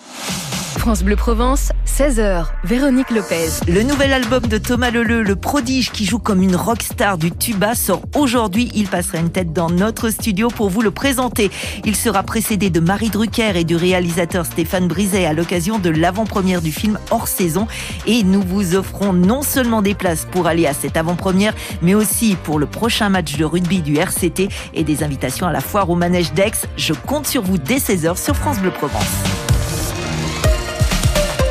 France 0.78 1.02
Bleu 1.02 1.16
Provence, 1.16 1.72
16h, 1.86 2.46
Véronique 2.64 3.10
Lopez. 3.10 3.48
Le 3.68 3.82
nouvel 3.82 4.12
album 4.12 4.42
de 4.42 4.58
Thomas 4.58 4.90
Leleu, 4.90 5.22
le 5.22 5.36
prodige 5.36 5.90
qui 5.90 6.04
joue 6.04 6.18
comme 6.18 6.42
une 6.42 6.56
rockstar 6.56 7.18
du 7.18 7.30
tuba, 7.30 7.74
sort 7.74 8.02
aujourd'hui. 8.14 8.70
Il 8.74 8.88
passera 8.88 9.18
une 9.18 9.30
tête 9.30 9.52
dans 9.52 9.70
notre 9.70 10.10
studio 10.10 10.48
pour 10.48 10.70
vous 10.70 10.82
le 10.82 10.90
présenter. 10.90 11.50
Il 11.84 11.96
sera 11.96 12.22
précédé 12.22 12.70
de 12.70 12.80
Marie 12.80 13.10
Drucker 13.10 13.56
et 13.56 13.64
du 13.64 13.76
réalisateur 13.76 14.44
Stéphane 14.44 14.88
Brizet 14.88 15.24
à 15.24 15.32
l'occasion 15.32 15.78
de 15.78 15.90
l'avant-première 15.90 16.60
du 16.60 16.72
film 16.72 16.98
hors 17.10 17.28
saison. 17.28 17.66
Et 18.06 18.22
nous 18.22 18.42
vous 18.42 18.74
offrons 18.74 19.12
non 19.12 19.42
seulement 19.42 19.82
des 19.82 19.94
places 19.94 20.26
pour 20.30 20.46
aller 20.46 20.66
à 20.66 20.74
cette 20.74 20.96
avant-première, 20.96 21.54
mais 21.82 21.94
aussi 21.94 22.36
pour 22.42 22.58
le 22.58 22.66
prochain 22.66 23.08
match 23.08 23.36
de 23.36 23.44
rugby 23.44 23.80
du 23.80 23.96
RCT 23.96 24.48
et 24.74 24.84
des 24.84 25.02
invitations 25.02 25.46
à 25.46 25.52
la 25.52 25.60
foire 25.60 25.88
au 25.90 25.94
manège 25.94 26.32
d'Aix. 26.32 26.52
Je 26.76 26.92
compte 26.92 27.26
sur 27.26 27.42
vous 27.42 27.58
dès 27.58 27.78
16h 27.78 28.22
sur 28.22 28.36
France 28.36 28.58
Bleu 28.58 28.70
Provence. 28.70 29.53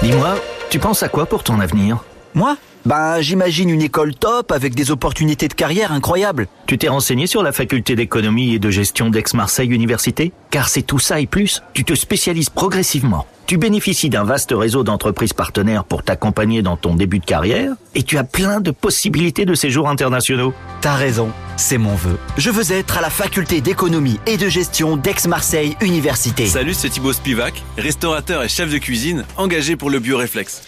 Dis-moi, 0.04 0.36
tu 0.70 0.80
penses 0.80 1.02
à 1.02 1.08
quoi 1.08 1.26
pour 1.26 1.44
ton 1.44 1.62
avenir? 1.62 2.04
Moi? 2.34 2.58
Ben, 2.86 3.22
j'imagine 3.22 3.70
une 3.70 3.82
école 3.82 4.14
top 4.14 4.52
avec 4.52 4.76
des 4.76 4.92
opportunités 4.92 5.48
de 5.48 5.54
carrière 5.54 5.94
incroyables. 5.94 6.48
Tu 6.68 6.78
t'es 6.78 6.90
renseigné 6.90 7.28
sur 7.28 7.42
la 7.42 7.54
faculté 7.54 7.96
d'économie 7.96 8.54
et 8.54 8.60
de 8.60 8.70
gestion 8.70 9.10
d'Aix-Marseille 9.10 9.70
Université? 9.70 10.34
Car 10.52 10.68
c'est 10.68 10.82
tout 10.82 11.00
ça 11.00 11.22
et 11.22 11.26
plus. 11.26 11.62
Tu 11.74 11.86
te 11.86 11.96
spécialises 11.96 12.50
progressivement. 12.50 13.26
Tu 13.46 13.58
bénéficies 13.58 14.10
d'un 14.10 14.26
vaste 14.26 14.54
réseau 14.54 14.84
d'entreprises 14.84 15.32
partenaires 15.32 15.86
pour 15.86 16.04
t'accompagner 16.04 16.62
dans 16.62 16.76
ton 16.76 16.96
début 16.96 17.20
de 17.20 17.26
carrière 17.26 17.74
et 17.96 18.04
tu 18.04 18.18
as 18.18 18.26
plein 18.26 18.60
de 18.60 18.72
possibilités 18.72 19.46
de 19.46 19.56
séjours 19.56 19.88
internationaux. 19.88 20.54
T'as 20.82 20.96
raison, 20.96 21.30
c'est 21.56 21.78
mon 21.78 21.96
vœu. 21.96 22.18
Je 22.38 22.50
veux 22.50 22.74
être 22.74 22.98
à 22.98 23.02
la 23.02 23.10
faculté 23.10 23.62
d'économie 23.62 24.20
et 24.28 24.36
de 24.36 24.50
gestion 24.50 24.98
d'Aix-Marseille 24.98 25.78
Université. 25.82 26.48
Salut, 26.48 26.74
c'est 26.74 26.90
Thibaut 26.90 27.14
Spivak, 27.14 27.64
restaurateur 27.78 28.44
et 28.44 28.50
chef 28.50 28.70
de 28.70 28.78
cuisine 28.78 29.24
engagé 29.38 29.78
pour 29.78 29.90
le 29.90 30.00
Bioréflexe. 30.00 30.64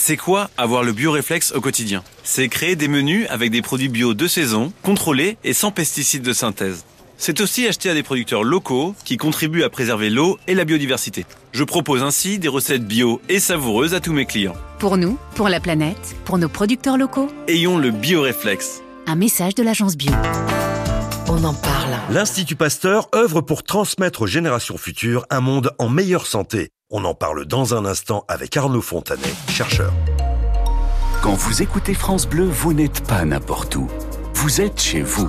C'est 0.00 0.16
quoi 0.16 0.48
avoir 0.56 0.84
le 0.84 0.92
Bioréflexe 0.92 1.50
au 1.52 1.60
quotidien? 1.60 2.04
C'est 2.22 2.48
créer 2.48 2.76
des 2.76 2.86
menus 2.86 3.26
avec 3.30 3.50
des 3.50 3.62
produits 3.62 3.88
bio 3.88 4.14
de 4.14 4.28
saison, 4.28 4.72
contrôlés 4.84 5.36
et 5.42 5.52
sans 5.52 5.72
pesticides 5.72 6.22
de 6.22 6.32
synthèse. 6.32 6.84
C'est 7.18 7.40
aussi 7.40 7.66
acheter 7.66 7.90
à 7.90 7.94
des 7.94 8.04
producteurs 8.04 8.44
locaux 8.44 8.94
qui 9.04 9.16
contribuent 9.16 9.64
à 9.64 9.70
préserver 9.70 10.08
l'eau 10.08 10.38
et 10.46 10.54
la 10.54 10.64
biodiversité. 10.64 11.26
Je 11.50 11.64
propose 11.64 12.04
ainsi 12.04 12.38
des 12.38 12.46
recettes 12.46 12.86
bio 12.86 13.20
et 13.28 13.40
savoureuses 13.40 13.92
à 13.92 13.98
tous 14.00 14.12
mes 14.12 14.24
clients. 14.24 14.54
Pour 14.78 14.98
nous, 14.98 15.18
pour 15.34 15.48
la 15.48 15.58
planète, 15.58 16.14
pour 16.24 16.38
nos 16.38 16.48
producteurs 16.48 16.96
locaux, 16.96 17.28
Ayons 17.48 17.76
le 17.76 17.90
Bioréflexe. 17.90 18.80
un 19.08 19.16
message 19.16 19.56
de 19.56 19.64
l'agence 19.64 19.96
Bio. 19.96 20.12
On 21.26 21.42
en 21.42 21.54
parle. 21.54 21.98
L'Institut 22.10 22.54
Pasteur 22.56 23.08
œuvre 23.16 23.40
pour 23.40 23.64
transmettre 23.64 24.22
aux 24.22 24.26
générations 24.28 24.78
futures 24.78 25.26
un 25.28 25.40
monde 25.40 25.72
en 25.78 25.88
meilleure 25.88 26.28
santé. 26.28 26.70
On 26.90 27.04
en 27.04 27.12
parle 27.12 27.44
dans 27.44 27.74
un 27.74 27.84
instant 27.84 28.24
avec 28.28 28.56
Arnaud 28.56 28.80
Fontanet, 28.80 29.34
chercheur. 29.50 29.92
Quand 31.22 31.34
vous 31.34 31.60
écoutez 31.60 31.92
France 31.92 32.26
Bleu, 32.26 32.44
vous 32.44 32.72
n'êtes 32.72 33.06
pas 33.06 33.26
n'importe 33.26 33.76
où. 33.76 33.88
Vous 34.32 34.62
êtes 34.62 34.80
chez 34.80 35.02
vous. 35.02 35.28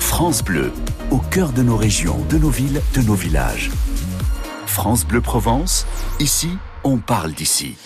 France 0.00 0.42
Bleu, 0.42 0.72
au 1.12 1.18
cœur 1.18 1.52
de 1.52 1.62
nos 1.62 1.76
régions, 1.76 2.18
de 2.30 2.36
nos 2.36 2.50
villes, 2.50 2.82
de 2.96 3.02
nos 3.02 3.14
villages. 3.14 3.70
France 4.66 5.06
Bleu 5.06 5.20
Provence, 5.20 5.86
ici, 6.18 6.50
on 6.82 6.96
parle 6.96 7.30
d'ici. 7.30 7.76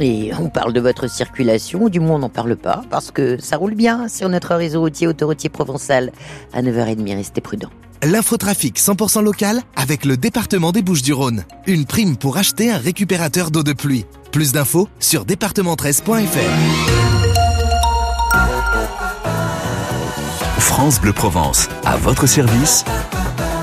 Et 0.00 0.32
on 0.40 0.48
parle 0.48 0.72
de 0.72 0.80
votre 0.80 1.08
circulation, 1.08 1.84
ou 1.84 1.88
du 1.88 2.00
moins 2.00 2.16
on 2.16 2.18
n'en 2.18 2.28
parle 2.28 2.56
pas, 2.56 2.82
parce 2.90 3.12
que 3.12 3.40
ça 3.40 3.58
roule 3.58 3.76
bien 3.76 4.08
sur 4.08 4.28
notre 4.28 4.56
réseau 4.56 4.80
routier 4.80 5.06
autoroutier 5.06 5.50
provençal. 5.50 6.10
À 6.52 6.62
9h30, 6.62 7.14
restez 7.14 7.40
prudents. 7.40 7.70
L'infotrafic 8.02 8.78
100% 8.78 9.22
local 9.22 9.62
avec 9.74 10.04
le 10.04 10.16
département 10.16 10.72
des 10.72 10.82
Bouches-du-Rhône. 10.82 11.44
Une 11.66 11.86
prime 11.86 12.16
pour 12.16 12.36
acheter 12.36 12.70
un 12.70 12.78
récupérateur 12.78 13.50
d'eau 13.50 13.62
de 13.62 13.72
pluie. 13.72 14.04
Plus 14.32 14.52
d'infos 14.52 14.88
sur 15.00 15.24
département13.fr. 15.24 16.96
France 20.58 21.00
Bleu 21.00 21.12
Provence, 21.12 21.68
à 21.84 21.96
votre 21.96 22.26
service, 22.26 22.84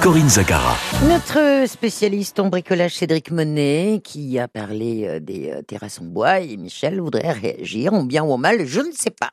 Corinne 0.03 0.27
Zagara. 0.27 0.75
Notre 1.07 1.65
spécialiste 1.67 2.37
en 2.41 2.49
bricolage 2.49 2.93
Cédric 2.95 3.31
Monet, 3.31 4.01
qui 4.03 4.37
a 4.37 4.49
parlé 4.49 5.07
euh, 5.07 5.19
des 5.21 5.49
euh, 5.51 5.61
terrasses 5.61 6.01
en 6.01 6.05
bois, 6.05 6.39
et 6.41 6.57
Michel 6.57 6.99
voudrait 6.99 7.31
réagir, 7.31 7.93
en 7.93 8.03
bien 8.03 8.21
ou 8.23 8.33
en 8.33 8.37
mal, 8.37 8.65
je 8.65 8.81
ne 8.81 8.91
sais 8.91 9.11
pas. 9.11 9.29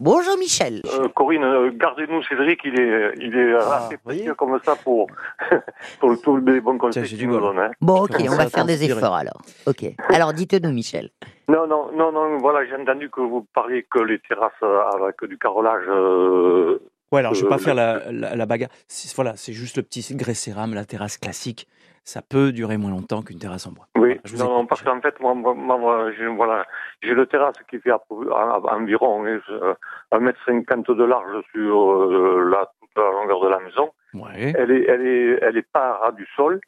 Bonjour 0.00 0.38
Michel. 0.38 0.80
Euh, 0.86 1.08
Corinne, 1.14 1.70
gardez-nous 1.76 2.22
Cédric, 2.22 2.60
il 2.64 2.80
est, 2.80 3.12
il 3.20 3.36
est 3.36 3.54
assez 3.56 3.98
précieux 3.98 4.34
comme 4.34 4.58
ça 4.64 4.74
pour, 4.76 5.06
pour 6.00 6.20
tous 6.22 6.38
les 6.38 6.60
bons 6.62 6.78
conseils 6.78 7.04
qu'il 7.04 7.28
nous 7.28 7.38
donne. 7.38 7.58
hein. 7.58 7.70
Bon, 7.82 8.04
ok, 8.04 8.16
on 8.30 8.36
va 8.36 8.48
faire 8.48 8.64
des 8.64 8.84
efforts 8.84 9.16
alors. 9.16 9.42
Ok. 9.66 9.84
Alors 10.08 10.32
dites-nous 10.32 10.72
Michel. 10.72 11.10
Non, 11.48 11.66
non, 11.66 11.90
non, 11.94 12.10
non, 12.10 12.38
voilà, 12.38 12.66
j'ai 12.66 12.74
entendu 12.80 13.10
que 13.10 13.20
vous 13.20 13.46
parliez 13.54 13.86
que 13.90 13.98
les 13.98 14.18
terrasses 14.20 14.52
avec 14.62 15.22
du 15.28 15.36
carrelage. 15.36 15.84
euh, 15.88 16.78
Ouais, 17.12 17.20
alors 17.20 17.34
je 17.34 17.40
vais 17.42 17.46
euh, 17.46 17.50
pas 17.50 17.58
faire 17.58 17.74
la, 17.74 18.10
la, 18.10 18.34
la 18.34 18.46
bagarre. 18.46 18.70
C'est- 18.88 19.14
Voilà, 19.16 19.36
c'est 19.36 19.52
juste 19.52 19.76
le 19.76 19.82
petit 19.82 20.14
grès-cérame, 20.16 20.74
la 20.74 20.84
terrasse 20.84 21.18
classique. 21.18 21.66
Ça 22.04 22.22
peut 22.22 22.52
durer 22.52 22.76
moins 22.76 22.90
longtemps 22.90 23.22
qu'une 23.22 23.38
terrasse 23.40 23.66
en 23.66 23.72
bois. 23.72 23.88
Oui, 23.98 24.20
non, 24.38 24.44
non, 24.48 24.66
parce 24.66 24.82
qu'en 24.82 25.00
fait, 25.00 25.18
moi, 25.18 25.34
moi, 25.34 26.12
j'ai 26.16 26.26
voilà, 26.28 26.64
j'ai 27.02 27.14
le 27.14 27.26
terrasse 27.26 27.56
qui 27.68 27.80
fait 27.80 27.90
à 27.90 27.98
peu- 27.98 28.32
à- 28.32 28.60
à 28.64 28.76
environ 28.76 29.24
euh, 29.26 29.74
1m50 30.12 30.94
de 30.94 31.02
large 31.04 31.42
sur 31.52 31.92
euh, 31.92 32.48
la, 32.48 32.70
toute 32.80 32.90
la 32.96 33.10
longueur 33.10 33.40
de 33.40 33.48
la 33.48 33.58
maison. 33.58 33.90
Ouais. 34.14 34.52
Elle 34.56 34.70
est, 34.70 34.84
elle 34.88 35.02
est, 35.06 35.38
elle 35.42 35.56
est 35.56 35.66
pas 35.72 35.90
à 35.90 35.98
ras 35.98 36.12
du 36.12 36.26
sol. 36.36 36.60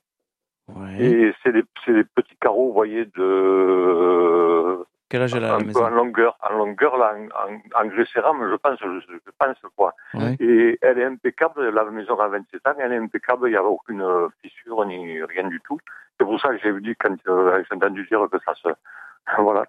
Et 0.99 1.33
c'est 1.43 1.53
des, 1.53 1.63
c'est 1.87 1.95
des 1.95 2.05
petits 2.05 2.37
carreaux, 2.43 2.67
vous 2.67 2.75
voyez, 2.75 3.07
de 3.07 4.58
Quel 5.09 5.23
âge 5.23 5.35
elle 5.35 5.45
a 5.45 5.55
un 5.55 5.59
la 5.59 5.65
maison? 5.65 5.85
en 5.85 5.91
longueur, 5.91 6.37
en 6.43 6.55
longueur 6.57 6.97
là, 6.99 7.15
en, 7.15 7.55
en, 7.55 7.87
en 7.87 7.91
je 7.91 8.57
pense, 8.57 8.79
je, 8.81 9.01
je 9.09 9.31
pense 9.39 9.57
quoi. 9.77 9.95
Et 10.39 10.79
elle 10.83 10.99
est 10.99 11.05
impeccable, 11.05 11.71
la 11.71 11.85
maison 11.85 12.19
a 12.19 12.29
27 12.29 12.67
ans, 12.67 12.75
elle 12.79 12.93
est 12.93 12.99
impeccable, 12.99 13.49
il 13.49 13.53
n'y 13.53 13.57
a 13.57 13.65
aucune 13.65 14.05
fissure 14.43 14.85
ni 14.85 15.23
rien 15.23 15.49
du 15.49 15.61
tout. 15.61 15.79
C'est 16.19 16.25
pour 16.25 16.41
ça 16.41 16.49
que 16.49 16.59
j'ai 16.59 16.81
dit 16.81 16.95
quand 16.97 17.17
euh, 17.29 17.63
j'ai 17.69 17.77
entendu 17.77 18.05
dire 18.07 18.27
que 18.31 18.39
ça 18.45 18.55
se, 18.55 18.69
voilà. 19.39 19.65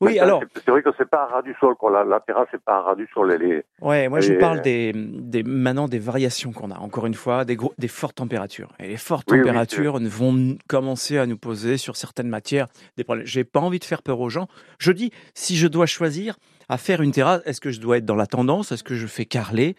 Oui, 0.00 0.18
alors- 0.18 0.42
c'est- 0.54 0.70
vrai 0.70 0.82
que 0.82 0.90
c'est 0.96 1.08
pas 1.08 1.24
à 1.24 1.26
ras 1.26 1.42
du 1.42 1.54
sol, 1.60 1.74
quoi. 1.76 1.90
La, 1.90 2.04
la 2.04 2.20
terrasse 2.20 2.48
c'est 2.50 2.60
pas 2.62 2.76
à 2.76 2.80
ras 2.80 2.94
du 2.94 3.06
sol, 3.12 3.32
elle 3.32 3.42
est. 3.42 3.64
Ouais, 3.80 4.08
moi 4.08 4.20
je 4.20 4.32
vous 4.32 4.38
parle 4.38 4.62
des, 4.62 4.92
des, 4.94 5.42
maintenant 5.42 5.88
des 5.88 5.98
variations 5.98 6.52
qu'on 6.52 6.70
a. 6.70 6.78
Encore 6.78 7.06
une 7.06 7.14
fois, 7.14 7.44
des, 7.44 7.56
gros, 7.56 7.74
des 7.78 7.88
fortes 7.88 8.16
températures. 8.16 8.72
Et 8.80 8.88
les 8.88 8.96
fortes 8.96 9.26
Oui, 9.30 9.38
oui, 9.38 9.44
températures 9.44 9.98
vont 10.00 10.56
commencer 10.68 11.18
à 11.18 11.26
nous 11.26 11.36
poser 11.36 11.76
sur 11.76 11.96
certaines 11.96 12.28
matières 12.28 12.68
des 12.96 13.04
problèmes. 13.04 13.26
J'ai 13.26 13.44
pas 13.44 13.60
envie 13.60 13.78
de 13.78 13.84
faire 13.84 14.02
peur 14.02 14.20
aux 14.20 14.30
gens. 14.30 14.48
Je 14.78 14.92
dis, 14.92 15.10
si 15.34 15.56
je 15.56 15.66
dois 15.66 15.86
choisir 15.86 16.36
à 16.68 16.78
faire 16.78 17.02
une 17.02 17.12
terrasse, 17.12 17.42
est-ce 17.44 17.60
que 17.60 17.70
je 17.70 17.80
dois 17.80 17.98
être 17.98 18.06
dans 18.06 18.16
la 18.16 18.26
tendance? 18.26 18.72
Est-ce 18.72 18.82
que 18.84 18.94
je 18.94 19.06
fais 19.06 19.26
carrelé? 19.26 19.76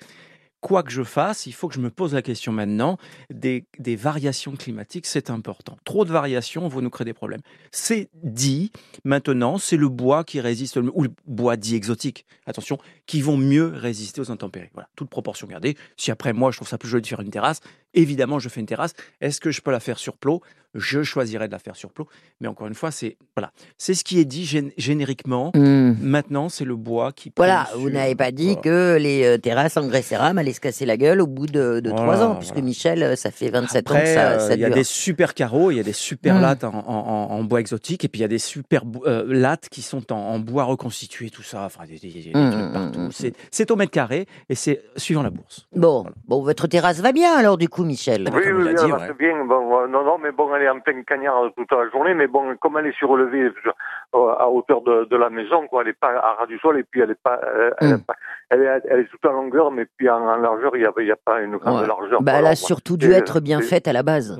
Quoi 0.65 0.82
que 0.82 0.89
je 0.89 1.04
fasse, 1.04 1.45
il 1.45 1.51
faut 1.51 1.67
que 1.67 1.75
je 1.75 1.80
me 1.80 1.91
pose 1.91 2.15
la 2.15 2.23
question 2.23 2.51
maintenant 2.51 2.97
des, 3.30 3.67
variations 3.95 4.54
climatiques, 4.56 5.06
c'est 5.06 5.30
important. 5.30 5.78
Trop 5.84 6.06
de 6.06 6.12
variations 6.12 6.67
vont 6.67 6.82
nous 6.82 6.89
créer 6.89 7.06
des 7.06 7.13
problèmes. 7.13 7.41
C'est 7.69 8.10
dit, 8.23 8.71
maintenant, 9.04 9.60
c'est 9.60 9.78
le 9.78 9.89
bois 9.89 10.23
qui 10.23 10.39
résiste, 10.39 10.78
ou 10.78 11.04
le 11.04 11.12
bois 11.28 11.56
dit 11.56 11.75
exotique, 11.75 12.25
attention, 12.47 12.80
qui 13.06 13.21
vont 13.21 13.38
mieux 13.38 13.67
résister 13.75 14.21
aux 14.21 14.32
intempéries. 14.32 14.69
Voilà, 14.73 14.89
toute 14.95 15.12
proportion 15.12 15.45
gardée. 15.45 15.78
Si 15.97 16.10
après, 16.10 16.34
moi, 16.34 16.49
je 16.49 16.58
trouve 16.58 16.67
ça 16.67 16.80
plus 16.80 16.89
joli 16.89 17.04
de 17.04 17.08
faire 17.08 17.21
une 17.21 17.30
terrasse, 17.30 17.60
évidemment, 17.95 18.39
je 18.39 18.49
fais 18.49 18.60
une 18.60 18.65
terrasse. 18.67 18.93
Est-ce 19.21 19.39
que 19.41 19.51
je 19.51 19.62
peux 19.62 19.71
la 19.71 19.79
faire 19.79 19.97
sur 19.97 20.15
plot? 20.17 20.41
Je 20.77 21.03
choisirais 21.03 21.47
de 21.47 21.53
la 21.53 21.60
faire 21.60 21.77
sur 21.77 21.89
plot. 21.89 22.05
Mais 22.41 22.49
encore 22.49 22.67
une 22.67 22.73
fois, 22.75 22.91
c'est 22.91 23.15
voilà, 23.38 23.51
c'est 23.77 23.93
ce 23.93 24.03
qui 24.03 24.19
est 24.19 24.25
dit 24.25 24.43
gén- 24.43 24.73
génériquement. 24.77 25.51
Hmm. 25.55 25.93
Maintenant, 26.01 26.49
c'est 26.49 26.65
le 26.65 26.75
bois 26.75 27.13
qui. 27.13 27.31
Voilà, 27.38 27.69
vous 27.77 27.89
n'avez 27.89 28.13
pas 28.15 28.31
dit 28.34 28.58
que 28.62 28.97
les 28.99 29.23
euh, 29.23 29.38
terrasses 29.38 29.77
en 29.77 29.88
grès 29.88 30.03
allaient 30.13 30.51
se 30.51 30.60
casser 30.60 30.86
la 30.86 30.97
gueule 30.97 31.21
au 31.21 31.27
bout 31.27 31.45
de, 31.47 31.79
de 31.79 31.89
trois 31.91 32.03
Voilà, 32.05 32.27
ans, 32.31 32.36
puisque 32.36 32.58
Michel, 32.58 33.03
euh, 33.03 33.15
ça 33.15 33.31
fait 33.31 33.49
27 33.49 33.89
ans 33.89 33.93
que 33.93 33.97
Après, 33.99 34.13
ça, 34.13 34.31
euh, 34.31 34.39
ça 34.49 34.53
il 34.55 34.60
y 34.60 34.65
a 34.65 34.69
des 34.69 34.84
super 34.84 35.34
carreaux, 35.34 35.71
il 35.71 35.77
y 35.77 35.79
a 35.79 35.84
des 35.84 35.93
super 35.93 36.36
Mm. 36.36 36.41
lattes 36.41 36.63
en, 36.65 36.73
en- 36.73 36.81
en- 36.86 37.31
en 37.39 37.43
bois 37.45 37.62
exotique, 37.62 38.03
et 38.03 38.10
puis 38.10 38.19
il 38.19 38.23
y 38.23 38.25
a 38.25 38.29
des 38.29 38.38
super 38.39 38.84
euh, 39.05 39.23
lattes 39.29 39.69
qui 39.69 39.81
sont 39.81 40.12
en, 40.12 40.39
bois 40.39 40.65
reconstitué, 40.65 41.29
tout 41.29 41.41
ça. 41.43 41.63
Enfin, 41.63 41.86
des, 41.86 41.97
des- 41.99 42.10
des 42.12 42.31
trucs 42.34 42.36
mm, 42.36 42.71
partout. 42.73 43.12
C'est- 43.13 43.34
C'est 43.49 43.71
au 43.71 43.77
mètre 43.77 43.91
carré 43.93 44.27
et 44.49 44.55
c'est 44.55 44.81
suivant 44.97 45.23
la 45.23 45.29
bourse. 45.29 45.67
Bon, 45.73 46.05
bon, 46.27 46.41
votre 46.41 46.67
terrasse 46.67 46.99
va 46.99 47.13
bien 47.13 47.34
alors 47.34 47.58
du 47.58 47.69
coup, 47.69 47.85
Michel. 47.86 48.28
Oui, 48.34 48.41
oui, 48.45 48.63
l'a 48.63 48.71
oui, 48.71 48.76
dit, 48.76 48.84
elle 48.84 48.91
va 48.91 48.98
ouais. 48.98 49.06
très 49.06 49.13
bien. 49.13 49.45
Bon, 49.45 49.80
euh, 49.80 49.88
non, 49.88 50.04
non, 50.04 50.17
mais 50.17 50.32
bon, 50.32 50.54
elle 50.56 50.63
est 50.63 50.69
en 50.69 50.80
pleine 50.80 51.04
cagnard 51.06 51.52
toute 51.56 51.71
la 51.71 51.89
journée, 51.89 52.13
mais 52.13 52.28
bon, 52.28 52.56
comme 52.58 52.78
elle 52.78 52.88
est 52.88 52.98
surélevée 52.98 53.43
euh, 53.43 53.71
à 54.13 54.50
hauteur 54.50 54.82
de, 54.82 55.06
de 55.06 55.15
la 55.18 55.30
maison, 55.30 55.68
quoi, 55.68 55.82
elle 55.82 55.88
n'est 55.88 55.94
pas 55.94 56.10
à 56.10 56.36
ras 56.39 56.46
du 56.48 56.58
sol, 56.60 56.80
et 56.80 56.84
puis 56.84 57.02
elle 57.02 57.12
est 57.12 57.22
pas, 57.22 57.39
euh, 57.44 57.72
elle, 57.80 57.91
est 57.91 58.06
pas- 58.06 58.15
elle 58.50 58.62
est, 58.62 58.82
elle 58.89 59.00
est 59.02 59.06
toute 59.10 59.26
en 59.26 59.34
longueur, 59.34 59.72
mais 59.72 59.86
puis 59.98 60.10
en, 60.10 60.22
en 60.22 60.38
largeur, 60.38 60.72
il 60.76 60.80
n'y 60.82 60.86
a, 60.86 60.91
il 61.00 61.08
y 61.08 61.12
a 61.12 61.15
pas 61.18 61.41
une 61.41 61.58
grande 61.58 61.82
Ouais. 61.82 61.88
largeur. 61.88 62.22
Bah, 62.22 62.34
elle 62.38 62.46
a 62.48 62.56
surtout 62.56 62.96
dû 62.98 63.12
être 63.12 63.39
bien 63.41 63.60
faite 63.62 63.88
à 63.88 63.94
la 63.94 64.04
base. 64.04 64.39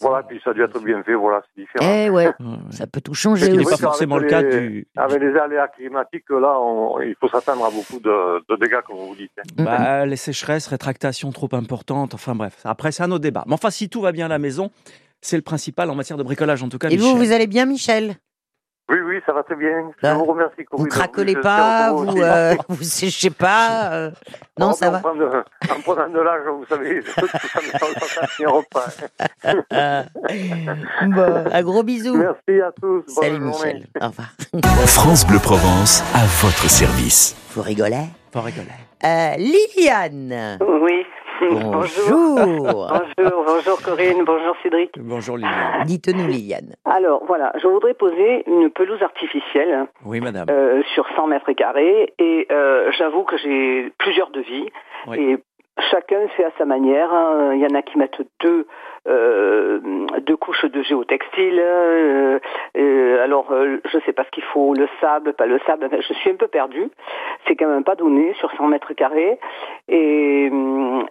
Voilà, 0.00 0.22
puis 0.22 0.40
ça 0.42 0.50
a 0.50 0.54
dû 0.54 0.62
être 0.62 0.80
bien 0.80 1.02
fait, 1.02 1.14
voilà, 1.14 1.42
c'est 1.54 1.62
différent. 1.62 1.84
Eh 1.92 2.10
ouais, 2.10 2.30
ça 2.70 2.86
peut 2.86 3.00
tout 3.00 3.14
changer 3.14 3.46
C'est 3.46 3.52
aussi. 3.58 3.82
vrai 3.82 4.26
qu'avec 4.28 4.52
les- 4.54 4.86
Avec 4.96 5.20
les 5.22 5.36
aléas 5.38 5.68
climatiques, 5.68 6.30
là, 6.30 6.58
on- 6.60 7.00
il 7.00 7.14
faut 7.20 7.28
s'attendre 7.28 7.64
à 7.66 7.70
beaucoup 7.70 8.00
de, 8.00 8.44
de 8.48 8.56
dégâts, 8.56 8.80
comme 8.86 8.96
vous 8.96 9.14
dites. 9.16 9.32
hein. 9.38 9.64
Bah, 9.64 10.06
les 10.06 10.16
sécheresses, 10.16 10.66
rétractation 10.68 11.30
trop 11.32 11.48
importante, 11.52 12.14
enfin 12.14 12.34
bref. 12.34 12.60
Après, 12.64 12.92
c'est 12.92 13.02
un 13.02 13.10
autre 13.10 13.22
débat. 13.22 13.44
Mais 13.46 13.54
enfin, 13.54 13.70
si 13.70 13.88
tout 13.88 14.00
va 14.00 14.12
bien 14.12 14.26
à 14.26 14.28
la 14.28 14.38
maison, 14.38 14.70
c'est 15.20 15.36
le 15.36 15.42
principal 15.42 15.90
en 15.90 15.94
matière 15.94 16.16
de 16.16 16.22
bricolage, 16.22 16.62
en 16.62 16.68
tout 16.68 16.78
cas. 16.78 16.88
Et 16.88 16.96
vous, 16.96 17.16
vous 17.16 17.32
allez 17.32 17.46
bien, 17.46 17.66
Michel? 17.66 18.14
Oui, 18.90 18.96
oui, 19.04 19.20
ça 19.24 19.32
va 19.32 19.42
très 19.44 19.54
bien. 19.54 19.90
Je 20.02 20.08
vous 20.10 20.24
remercie, 20.24 20.66
Vous 20.72 20.86
craquelez 20.86 21.36
pas, 21.36 21.92
vous 21.92 22.06
vous, 22.06 22.20
euh, 22.20 22.54
vous 22.68 22.82
séchez 22.82 23.30
pas 23.30 23.92
euh, 23.92 24.10
Non, 24.58 24.70
Oh, 24.70 24.72
ça 24.72 24.86
mais 24.86 24.92
va 24.92 24.98
en 24.98 25.00
prenant 25.00 25.14
de- 25.30 25.44
En 25.72 25.80
prenant 25.82 26.08
de 26.08 26.20
l'âge, 26.20 26.40
vous 26.48 26.66
savez, 26.68 27.00
tout 27.16 27.26
ça 27.28 27.60
ne 27.60 28.00
ça 28.08 28.26
finira 28.26 28.60
pas. 28.72 28.86
Bon, 31.06 31.44
un 31.52 31.62
gros 31.62 31.82
bisou. 31.82 32.16
Merci 32.16 32.60
à 32.60 32.70
tous. 32.80 33.04
bonne 33.06 33.14
Salut 33.24 33.36
journée. 33.36 33.46
Michel. 33.74 33.86
Au 34.00 34.06
revoir. 34.08 34.28
France 34.86 35.26
Bleu 35.26 35.38
Provence 35.38 36.02
à 36.14 36.24
votre 36.44 36.68
service. 36.68 37.36
Vous 37.54 37.62
rigolez? 37.62 38.04
Faut 38.32 38.40
rigoler. 38.40 38.68
Euh, 39.04 39.36
Liliane. 39.38 40.58
Oui. 40.60 41.04
Bonjour. 41.40 42.36
bonjour, 42.36 43.44
bonjour 43.46 43.82
Corinne, 43.82 44.24
bonjour 44.24 44.54
Cédric. 44.62 44.90
Bonjour 44.98 45.36
Liliane. 45.36 45.84
Dites-nous, 45.86 46.26
Liliane. 46.26 46.74
Alors 46.84 47.24
voilà, 47.26 47.52
je 47.60 47.66
voudrais 47.66 47.94
poser 47.94 48.44
une 48.46 48.70
pelouse 48.70 49.02
artificielle 49.02 49.86
Oui, 50.04 50.20
madame. 50.20 50.46
euh, 50.50 50.82
sur 50.94 51.06
100 51.16 51.26
mètres 51.28 51.52
carrés 51.52 52.12
et 52.18 52.46
euh, 52.52 52.90
j'avoue 52.98 53.24
que 53.24 53.36
j'ai 53.38 53.90
plusieurs 53.98 54.30
devis 54.30 54.68
Oui. 55.06 55.18
et 55.18 55.38
chacun 55.90 56.28
fait 56.36 56.44
à 56.44 56.50
sa 56.58 56.64
manière. 56.66 57.12
hein. 57.12 57.52
Il 57.54 57.60
y 57.60 57.64
en 57.66 57.74
a 57.78 57.82
qui 57.82 57.96
mettent 57.98 58.20
deux, 58.42 58.66
euh, 59.08 59.78
deux 60.26 60.36
couches 60.36 60.64
de 60.64 60.82
géotextile. 60.82 61.58
euh, 61.60 62.38
euh, 62.76 63.24
alors 63.24 63.50
euh, 63.52 63.78
je 63.92 63.98
sais 64.00 64.12
pas 64.12 64.24
ce 64.24 64.30
qu'il 64.30 64.42
faut, 64.44 64.74
le 64.74 64.88
sable, 65.00 65.32
pas 65.32 65.46
le 65.46 65.58
sable. 65.66 65.88
Je 65.92 66.12
suis 66.14 66.30
un 66.30 66.34
peu 66.36 66.48
perdue. 66.48 66.88
C'est 67.46 67.56
quand 67.56 67.68
même 67.68 67.84
pas 67.84 67.94
donné 67.96 68.34
sur 68.34 68.50
100 68.52 68.66
mètres 68.68 68.92
carrés. 68.94 69.38
Et, 69.88 70.50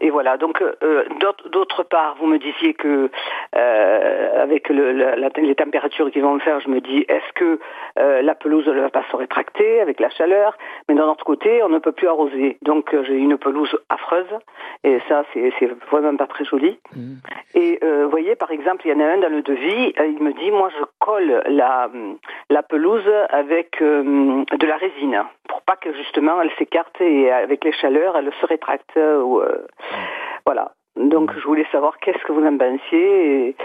et 0.01 0.09
voilà. 0.09 0.37
Donc 0.37 0.61
euh, 0.61 1.03
d'autre 1.51 1.83
part, 1.83 2.15
vous 2.19 2.27
me 2.27 2.37
disiez 2.37 2.73
que 2.73 3.09
euh, 3.55 4.41
avec 4.43 4.69
le, 4.69 4.91
la- 4.91 5.15
la- 5.15 5.29
les 5.37 5.55
températures 5.55 6.11
qui 6.11 6.19
vont 6.19 6.37
faire, 6.39 6.59
je 6.59 6.69
me 6.69 6.79
dis 6.81 7.05
est-ce 7.09 7.33
que 7.33 7.59
euh, 7.97 8.21
la 8.21 8.35
pelouse 8.35 8.67
ne 8.67 8.79
va 8.81 8.89
pas 8.89 9.03
se 9.11 9.15
rétracter 9.15 9.81
avec 9.81 9.99
la 9.99 10.09
chaleur? 10.09 10.57
Mais 10.87 10.95
d'un 10.95 11.07
autre 11.07 11.25
côté, 11.25 11.61
on 11.63 11.69
ne 11.69 11.79
peut 11.79 11.91
plus 11.91 12.07
arroser. 12.07 12.57
Donc 12.61 12.95
j'ai 13.03 13.15
une 13.15 13.37
pelouse 13.37 13.75
affreuse 13.89 14.27
et 14.83 14.99
ça 15.09 15.23
c'est 15.33 15.51
c'est 15.59 15.69
vraiment 15.91 16.15
pas 16.15 16.27
très 16.27 16.45
joli. 16.45 16.79
Et 17.55 17.78
euh, 17.83 18.03
vous 18.05 18.09
voyez, 18.09 18.35
par 18.35 18.51
exemple, 18.51 18.81
il 18.85 18.91
y 18.91 18.93
en 18.93 18.99
a 18.99 19.05
un 19.05 19.17
dans 19.17 19.29
le 19.29 19.41
devis, 19.41 19.93
euh, 19.99 20.07
il 20.07 20.21
me 20.21 20.33
dit, 20.33 20.51
moi 20.51 20.69
je 20.77 20.83
colle 20.99 21.43
la, 21.47 21.89
la 22.49 22.63
pelouse 22.63 23.09
avec 23.29 23.81
euh, 23.81 24.43
de 24.57 24.67
la 24.67 24.77
résine 24.77 25.23
pour 25.47 25.61
pas 25.61 25.75
que 25.75 25.93
justement 25.93 26.41
elle 26.41 26.51
s'écarte 26.57 26.99
et 27.01 27.31
avec 27.31 27.63
les 27.63 27.71
chaleurs 27.73 28.15
elle 28.17 28.31
se 28.39 28.45
rétracte. 28.45 28.89
euh, 28.97 29.21
Ou, 29.21 29.41
euh, 29.41 29.65
voilà. 30.45 30.73
Donc 30.95 31.31
je 31.37 31.43
voulais 31.45 31.65
savoir 31.71 31.97
qu'est-ce 31.99 32.23
que 32.25 32.31
vous 32.31 32.45
en 32.45 32.57
pensiez. 32.57 33.47
Et... 33.49 33.55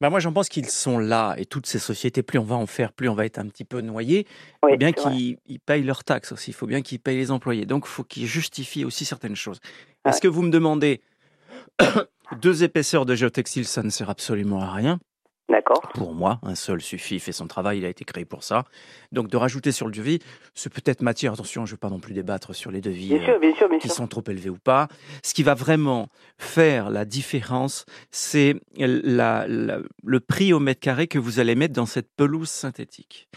Bah 0.00 0.10
moi, 0.10 0.20
j'en 0.20 0.32
pense 0.32 0.48
qu'ils 0.48 0.68
sont 0.68 0.98
là 0.98 1.34
et 1.38 1.46
toutes 1.46 1.66
ces 1.66 1.78
sociétés, 1.78 2.22
plus 2.22 2.38
on 2.38 2.44
va 2.44 2.56
en 2.56 2.66
faire, 2.66 2.92
plus 2.92 3.08
on 3.08 3.14
va 3.14 3.24
être 3.24 3.38
un 3.38 3.48
petit 3.48 3.64
peu 3.64 3.80
noyé. 3.80 4.26
Il 4.62 4.70
faut 4.72 4.76
bien 4.76 4.92
qu'ils 4.92 5.38
ils 5.46 5.58
payent 5.60 5.84
leurs 5.84 6.04
taxes 6.04 6.32
aussi. 6.32 6.50
Il 6.50 6.54
faut 6.54 6.66
bien 6.66 6.82
qu'ils 6.82 7.00
payent 7.00 7.16
les 7.16 7.30
employés. 7.30 7.64
Donc, 7.64 7.84
il 7.86 7.88
faut 7.90 8.04
qu'ils 8.04 8.26
justifient 8.26 8.84
aussi 8.84 9.06
certaines 9.06 9.36
choses. 9.36 9.60
Est-ce 10.04 10.20
que 10.20 10.28
vous 10.28 10.42
me 10.42 10.50
demandez 10.50 11.00
deux 12.40 12.62
épaisseurs 12.64 13.06
de 13.06 13.14
géotextile, 13.14 13.64
ça 13.66 13.82
ne 13.82 13.90
sert 13.90 14.10
absolument 14.10 14.60
à 14.62 14.72
rien. 14.72 14.98
D'accord. 15.48 15.80
Pour 15.94 16.14
moi, 16.14 16.38
un 16.44 16.54
seul 16.54 16.80
suffit, 16.80 17.16
il 17.16 17.20
fait 17.20 17.32
son 17.32 17.48
travail, 17.48 17.78
il 17.78 17.84
a 17.84 17.88
été 17.88 18.04
créé 18.04 18.24
pour 18.24 18.44
ça. 18.44 18.64
Donc 19.10 19.26
de 19.28 19.36
rajouter 19.36 19.72
sur 19.72 19.86
le 19.86 19.92
devis, 19.92 20.20
c'est 20.54 20.72
peut-être 20.72 21.02
matière, 21.02 21.32
attention, 21.32 21.66
je 21.66 21.72
ne 21.72 21.74
vais 21.76 21.78
pas 21.80 21.90
non 21.90 21.98
plus 21.98 22.14
débattre 22.14 22.54
sur 22.54 22.70
les 22.70 22.80
devis 22.80 23.08
Bien 23.08 23.24
sûr, 23.24 23.40
bien 23.40 23.52
sûr, 23.56 23.68
bien 23.68 23.78
qui 23.78 23.88
sûr. 23.88 23.96
sont 23.96 24.06
trop 24.06 24.22
élevés 24.28 24.50
ou 24.50 24.58
pas. 24.58 24.86
Ce 25.24 25.34
qui 25.34 25.42
va 25.42 25.54
vraiment 25.54 26.08
faire 26.38 26.88
la 26.88 27.04
différence, 27.04 27.84
c'est 28.12 28.54
la- 28.76 29.48
la- 29.48 29.80
le 30.04 30.20
prix 30.20 30.52
au 30.52 30.60
mètre 30.60 30.78
carré 30.80 31.08
que 31.08 31.18
vous 31.18 31.40
allez 31.40 31.56
mettre 31.56 31.74
dans 31.74 31.86
cette 31.86 32.10
pelouse 32.16 32.48
synthétique. 32.48 33.28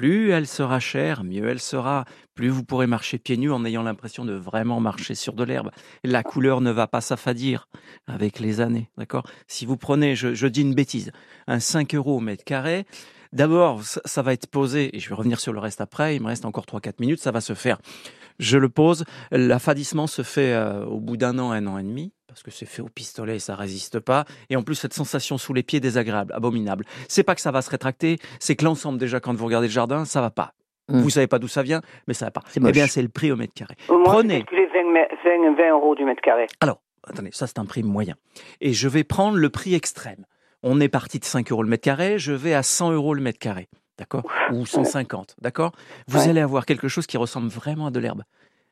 Plus 0.00 0.30
elle 0.30 0.46
sera 0.46 0.80
chère, 0.80 1.24
mieux 1.24 1.46
elle 1.46 1.60
sera. 1.60 2.06
Plus 2.34 2.48
vous 2.48 2.64
pourrez 2.64 2.86
marcher 2.86 3.18
pieds 3.18 3.36
nus 3.36 3.52
en 3.52 3.66
ayant 3.66 3.82
l'impression 3.82 4.24
de 4.24 4.32
vraiment 4.32 4.80
marcher 4.80 5.14
sur 5.14 5.34
de 5.34 5.44
l'herbe. 5.44 5.70
La 6.04 6.22
couleur 6.22 6.62
ne 6.62 6.70
va 6.70 6.86
pas 6.86 7.02
s'affadir 7.02 7.68
avec 8.06 8.40
les 8.40 8.62
années, 8.62 8.88
d'accord? 8.96 9.24
Si 9.46 9.66
vous 9.66 9.76
prenez, 9.76 10.16
je, 10.16 10.46
dis 10.46 10.62
une 10.62 10.74
bêtise, 10.74 11.12
un 11.46 11.60
5 11.60 11.94
euros 11.94 12.16
au 12.16 12.20
mètre 12.20 12.44
carré, 12.44 12.86
d'abord, 13.34 13.82
ça, 13.82 14.00
ça 14.06 14.22
va 14.22 14.32
être 14.32 14.46
posé, 14.46 14.96
et 14.96 15.00
je 15.00 15.10
vais 15.10 15.14
revenir 15.14 15.38
sur 15.38 15.52
le 15.52 15.58
reste 15.58 15.82
après, 15.82 16.16
il 16.16 16.22
me 16.22 16.28
reste 16.28 16.46
encore 16.46 16.64
3-4 16.64 16.94
minutes, 16.98 17.20
ça 17.20 17.30
va 17.30 17.42
se 17.42 17.52
faire. 17.52 17.76
Je 18.38 18.56
le 18.56 18.70
pose, 18.70 19.04
l'affadissement 19.30 20.06
se 20.06 20.22
fait 20.22 20.54
euh, 20.54 20.82
au 20.86 20.98
bout 20.98 21.18
d'un 21.18 21.38
an, 21.38 21.50
un 21.50 21.66
an 21.66 21.76
et 21.76 21.82
demi, 21.82 22.14
parce 22.30 22.42
que 22.42 22.50
c'est 22.50 22.66
fait 22.66 22.80
au 22.82 22.88
pistolet, 22.88 23.38
ça 23.38 23.56
résiste 23.56 23.98
pas. 24.00 24.24
Et 24.50 24.56
en 24.56 24.62
plus, 24.62 24.76
cette 24.76 24.94
sensation 24.94 25.36
sous 25.36 25.52
les 25.52 25.62
pieds 25.62 25.80
désagréable, 25.80 26.32
abominable. 26.32 26.84
C'est 27.08 27.22
pas 27.24 27.34
que 27.34 27.40
ça 27.40 27.50
va 27.50 27.60
se 27.60 27.70
rétracter, 27.70 28.18
c'est 28.38 28.54
que 28.56 28.64
l'ensemble, 28.64 28.98
déjà, 28.98 29.18
quand 29.20 29.34
vous 29.34 29.44
regardez 29.44 29.66
le 29.66 29.72
jardin, 29.72 30.04
ça 30.04 30.20
va 30.20 30.30
pas. 30.30 30.54
Mm. 30.88 31.00
Vous 31.00 31.10
savez 31.10 31.26
pas 31.26 31.38
d'où 31.38 31.48
ça 31.48 31.62
vient, 31.62 31.82
mais 32.06 32.14
ça 32.14 32.26
va 32.26 32.30
pas. 32.30 32.42
Eh 32.56 32.72
bien, 32.72 32.86
c'est 32.86 33.02
le 33.02 33.08
prix 33.08 33.32
au 33.32 33.36
mètre 33.36 33.54
carré. 33.54 33.74
Moi 33.88 33.98
j'ai 33.98 34.04
Prenez. 34.04 34.38
calculé 34.44 34.66
20, 34.72 34.82
me- 34.84 35.52
20, 35.52 35.56
20 35.56 35.70
euros 35.70 35.94
du 35.96 36.04
mètre 36.04 36.20
carré. 36.22 36.46
Alors, 36.60 36.80
attendez, 37.06 37.30
ça 37.32 37.46
c'est 37.46 37.58
un 37.58 37.64
prix 37.66 37.82
moyen. 37.82 38.14
Et 38.60 38.72
je 38.72 38.88
vais 38.88 39.04
prendre 39.04 39.36
le 39.36 39.50
prix 39.50 39.74
extrême. 39.74 40.24
On 40.62 40.80
est 40.80 40.88
parti 40.88 41.18
de 41.18 41.24
5 41.24 41.50
euros 41.52 41.62
le 41.62 41.68
mètre 41.68 41.82
carré, 41.84 42.18
je 42.18 42.32
vais 42.32 42.54
à 42.54 42.62
100 42.62 42.92
euros 42.92 43.14
le 43.14 43.22
mètre 43.22 43.38
carré. 43.38 43.68
D'accord? 43.98 44.22
Ou 44.52 44.64
150, 44.64 45.36
d'accord? 45.42 45.72
Vous 46.08 46.20
Ouais. 46.20 46.28
allez 46.30 46.40
avoir 46.40 46.64
quelque 46.64 46.88
chose 46.88 47.06
qui 47.06 47.18
ressemble 47.18 47.48
vraiment 47.48 47.86
à 47.88 47.90
de 47.90 48.00
l'herbe. 48.00 48.22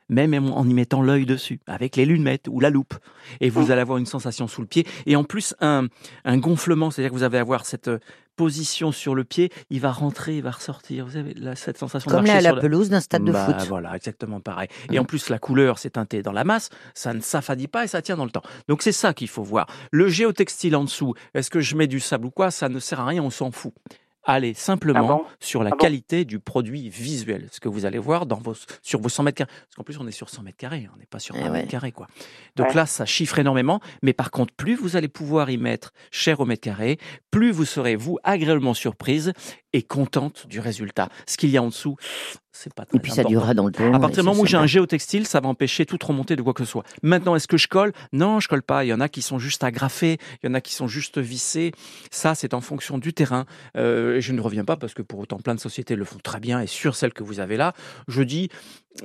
Même 0.08 0.34
en 0.34 0.66
y 0.66 0.72
mettant 0.72 1.02
l'œil 1.02 1.26
dessus, 1.26 1.60
avec 1.66 1.96
les 1.96 2.06
lunettes 2.06 2.46
ou 2.48 2.60
la 2.60 2.70
loupe. 2.70 2.94
Et 3.40 3.50
vous 3.50 3.70
allez 3.70 3.82
avoir 3.82 3.98
une 3.98 4.06
sensation 4.06 4.48
sous 4.48 4.62
le 4.62 4.66
pied. 4.66 4.86
Et 5.06 5.16
en 5.16 5.24
plus, 5.24 5.54
un, 5.60 5.86
un 6.24 6.38
gonflement, 6.38 6.90
c'est-à-dire 6.90 7.10
que 7.10 7.16
vous 7.16 7.24
allez 7.24 7.36
avoir 7.38 7.66
cette 7.66 7.88
euh, 7.88 7.98
position 8.36 8.90
sur 8.92 9.14
le 9.14 9.24
pied, 9.24 9.50
il 9.68 9.80
va 9.80 9.90
rentrer, 9.92 10.36
il 10.38 10.42
va 10.42 10.52
ressortir. 10.52 11.04
Vous 11.04 11.16
avez 11.16 11.34
là, 11.34 11.56
cette 11.56 11.76
sensation 11.76 12.10
Comme 12.10 12.22
de 12.22 12.26
la, 12.28 12.32
marcher 12.34 12.42
la 12.44 12.48
sur 12.50 12.56
la- 12.56 12.62
pelouse 12.62 12.88
d'un 12.88 13.00
stade 13.00 13.24
de 13.24 13.32
Bah, 13.32 13.44
foot. 13.44 13.56
Mm. 13.66 13.68
Voilà, 13.68 13.96
exactement 13.96 14.40
pareil. 14.40 14.68
Et 14.90 14.98
en 14.98 15.04
plus, 15.04 15.28
la 15.28 15.38
couleur 15.38 15.78
s'est 15.78 15.90
teintée 15.90 16.22
dans 16.22 16.32
la 16.32 16.44
masse, 16.44 16.70
ça 16.94 17.12
ne 17.12 17.20
s'affadit 17.20 17.68
pas 17.68 17.84
et 17.84 17.88
ça 17.88 18.00
tient 18.00 18.16
dans 18.16 18.24
le 18.24 18.30
temps. 18.30 18.42
Donc 18.68 18.80
c'est 18.82 18.92
ça 18.92 19.12
qu'il 19.12 19.28
faut 19.28 19.42
voir. 19.42 19.66
Le 19.90 20.08
géotextile 20.08 20.74
en 20.76 20.84
dessous, 20.84 21.14
est-ce 21.34 21.50
que 21.50 21.60
je 21.60 21.76
mets 21.76 21.86
du 21.88 22.00
sable 22.00 22.26
ou 22.26 22.30
quoi? 22.30 22.50
Ça 22.50 22.68
ne 22.70 22.78
sert 22.78 23.00
à 23.00 23.06
rien, 23.06 23.22
on 23.22 23.30
s'en 23.30 23.50
fout. 23.50 23.74
Allez 24.30 24.52
simplement 24.52 24.98
Ah 25.04 25.08
bon? 25.14 25.24
sur 25.40 25.62
la 25.64 25.68
Ah 25.68 25.70
bon? 25.70 25.78
qualité 25.78 26.26
du 26.26 26.38
produit 26.38 26.90
visuel, 26.90 27.48
ce 27.50 27.60
que 27.60 27.68
vous 27.70 27.86
allez 27.86 27.98
voir 27.98 28.26
dans 28.26 28.36
vos, 28.36 28.52
sur 28.82 29.00
vos 29.00 29.08
100 29.08 29.22
mètres 29.22 29.38
carrés. 29.38 29.50
Parce 29.50 29.74
qu'en 29.76 29.84
plus, 29.84 29.96
on 29.98 30.06
est 30.06 30.12
sur 30.12 30.28
100 30.28 30.42
mètres 30.42 30.58
carrés, 30.58 30.86
on 30.94 30.98
n'est 30.98 31.06
pas 31.06 31.18
sur 31.18 31.34
Eh 31.34 31.40
1 31.40 31.44
ouais. 31.44 31.50
mètre 31.50 31.70
carré. 31.70 31.92
Quoi. 31.92 32.08
Donc 32.54 32.68
Ouais. 32.68 32.74
là, 32.74 32.84
ça 32.84 33.06
chiffre 33.06 33.38
énormément. 33.38 33.80
Mais 34.02 34.12
par 34.12 34.30
contre, 34.30 34.52
plus 34.54 34.74
vous 34.74 34.96
allez 34.96 35.08
pouvoir 35.08 35.48
y 35.48 35.56
mettre 35.56 35.92
cher 36.10 36.40
au 36.40 36.44
mètre 36.44 36.60
carré, 36.60 36.98
plus 37.30 37.50
vous 37.52 37.64
serez, 37.64 37.96
vous, 37.96 38.18
agréablement 38.22 38.74
surprise 38.74 39.32
et 39.72 39.82
contente 39.82 40.46
du 40.46 40.60
résultat. 40.60 41.08
Ce 41.26 41.38
qu'il 41.38 41.48
y 41.48 41.56
a 41.56 41.62
en 41.62 41.68
dessous, 41.68 41.96
c'est 42.52 42.72
pas 42.72 42.84
très 42.84 42.96
Et 42.96 43.00
puis 43.00 43.12
ça 43.12 43.24
durera 43.24 43.54
dans 43.54 43.66
le 43.66 43.72
temps. 43.72 43.92
À 43.92 43.98
partir 44.00 44.22
du 44.22 44.28
moment 44.28 44.40
où 44.42 44.46
j'ai 44.46 44.56
un 44.56 44.66
géotextile, 44.66 45.26
ça 45.26 45.40
va 45.40 45.48
empêcher 45.48 45.86
toute 45.86 46.02
remontée 46.02 46.36
de 46.36 46.42
quoi 46.42 46.54
que 46.54 46.64
ce 46.64 46.70
soit. 46.70 46.84
Maintenant, 47.02 47.36
est-ce 47.36 47.46
que 47.48 47.56
je 47.56 47.68
colle? 47.68 47.92
Non, 48.12 48.40
je 48.40 48.48
colle 48.48 48.62
pas. 48.62 48.84
Il 48.84 48.88
y 48.88 48.92
en 48.92 49.00
a 49.00 49.08
qui 49.08 49.22
sont 49.22 49.38
juste 49.38 49.64
agrafés, 49.64 50.18
il 50.42 50.48
y 50.48 50.50
en 50.50 50.54
a 50.54 50.60
qui 50.60 50.74
sont 50.74 50.88
juste 50.88 51.18
vissés. 51.18 51.72
Ça, 52.10 52.34
c'est 52.34 52.54
en 52.54 52.60
fonction 52.60 52.98
du 52.98 53.12
terrain. 53.12 53.44
Euh, 53.76 54.20
je 54.20 54.32
ne 54.32 54.40
reviens 54.40 54.64
pas 54.64 54.76
parce 54.76 54.94
que 54.94 55.02
pour 55.02 55.20
autant, 55.20 55.38
plein 55.38 55.54
de 55.54 55.60
sociétés 55.60 55.96
le 55.96 56.04
font 56.04 56.18
très 56.22 56.40
bien 56.40 56.60
et 56.60 56.66
sur 56.66 56.96
celle 56.96 57.12
que 57.12 57.22
vous 57.22 57.40
avez 57.40 57.56
là, 57.56 57.74
je 58.08 58.22
dis, 58.22 58.48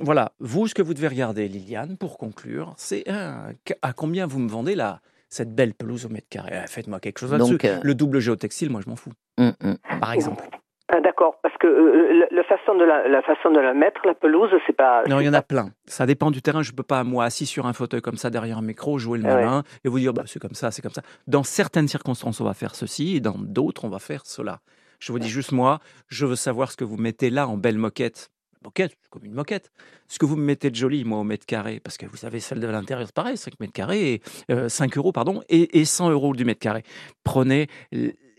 voilà, 0.00 0.32
vous, 0.40 0.66
ce 0.66 0.74
que 0.74 0.82
vous 0.82 0.94
devez 0.94 1.08
regarder, 1.08 1.48
Liliane, 1.48 1.96
pour 1.96 2.18
conclure, 2.18 2.74
c'est 2.76 3.04
euh, 3.08 3.52
à 3.82 3.92
combien 3.92 4.26
vous 4.26 4.38
me 4.38 4.48
vendez 4.48 4.74
là 4.74 5.00
cette 5.28 5.54
belle 5.54 5.74
pelouse 5.74 6.06
au 6.06 6.08
mètre 6.08 6.28
carré? 6.28 6.50
Eh, 6.64 6.66
Faites-moi 6.68 7.00
quelque 7.00 7.18
chose 7.18 7.32
là-dessus. 7.32 7.58
Euh, 7.64 7.80
Le 7.82 7.94
double 7.94 8.20
géotextile, 8.20 8.70
moi, 8.70 8.80
je 8.84 8.88
m'en 8.88 8.96
fous. 8.96 9.12
Hum, 9.38 9.52
hum. 9.62 9.76
Par 10.00 10.12
exemple. 10.12 10.44
Ah, 10.92 11.00
D'accord, 11.00 11.38
parce 11.42 11.56
que 11.56 11.66
euh, 11.66 12.12
la, 12.12 12.26
la 12.30 12.44
façon 12.44 12.74
de 12.74 12.84
la, 12.84 13.08
la 13.08 13.22
façon 13.22 13.50
de 13.50 13.58
la 13.58 13.72
mettre, 13.72 14.02
la 14.04 14.14
pelouse, 14.14 14.50
c'est 14.66 14.76
pas. 14.76 15.02
Non, 15.08 15.18
il 15.18 15.24
y 15.24 15.28
en 15.28 15.32
a 15.34 15.40
plein. 15.42 15.70
Ça 15.86 16.04
dépend 16.04 16.30
du 16.30 16.42
terrain. 16.42 16.62
Je 16.62 16.72
peux 16.72 16.82
pas, 16.82 17.04
moi, 17.04 17.24
assis 17.24 17.46
sur 17.46 17.66
un 17.66 17.72
fauteuil 17.72 18.02
comme 18.02 18.16
ça 18.18 18.28
derrière 18.28 18.58
un 18.58 18.62
micro, 18.62 18.98
jouer 18.98 19.18
le 19.18 19.24
Ah 19.26 19.34
ouais. 19.34 19.44
malin 19.44 19.62
et 19.84 19.88
vous 19.88 19.98
dire, 19.98 20.12
bah, 20.12 20.24
c'est 20.26 20.38
comme 20.40 20.54
ça, 20.54 20.70
c'est 20.70 20.82
comme 20.82 20.92
ça. 20.92 21.02
Dans 21.26 21.42
certaines 21.42 21.88
circonstances, 21.88 22.40
on 22.40 22.44
va 22.44 22.52
faire 22.54 22.74
ceci 22.74 23.16
et 23.16 23.20
dans 23.20 23.36
d'autres, 23.38 23.84
on 23.86 23.88
va 23.88 23.98
faire 23.98 24.26
cela. 24.26 24.60
Je 25.00 25.10
vous 25.10 25.18
dis 25.18 25.28
juste, 25.28 25.52
moi, 25.52 25.80
je 26.08 26.26
veux 26.26 26.36
savoir 26.36 26.70
ce 26.70 26.76
que 26.76 26.84
vous 26.84 26.96
mettez 26.98 27.30
là 27.30 27.48
en 27.48 27.56
belle 27.56 27.78
moquette. 27.78 28.30
Moquette, 28.62 28.94
comme 29.10 29.24
une 29.24 29.34
moquette. 29.34 29.70
Ce 30.08 30.18
que 30.18 30.24
vous 30.26 30.36
me 30.36 30.44
mettez 30.44 30.70
de 30.70 30.74
joli, 30.76 31.04
moi, 31.04 31.18
au 31.18 31.24
mètre 31.24 31.44
carré, 31.46 31.80
parce 31.82 31.98
que 31.98 32.06
vous 32.06 32.16
savez, 32.16 32.40
celle 32.40 32.60
de 32.60 32.66
l'intérieur, 32.66 33.06
c'est 33.06 33.14
pareil, 33.14 33.36
5 33.36 33.58
mètres 33.60 33.72
carrés, 33.74 34.14
et, 34.14 34.22
euh, 34.50 34.68
5 34.70 34.96
euros, 34.96 35.12
pardon, 35.12 35.42
et, 35.50 35.80
et 35.80 35.84
100 35.84 36.10
euros 36.10 36.32
du 36.34 36.44
mètre 36.46 36.60
carré. 36.60 36.82
Prenez, 37.24 37.66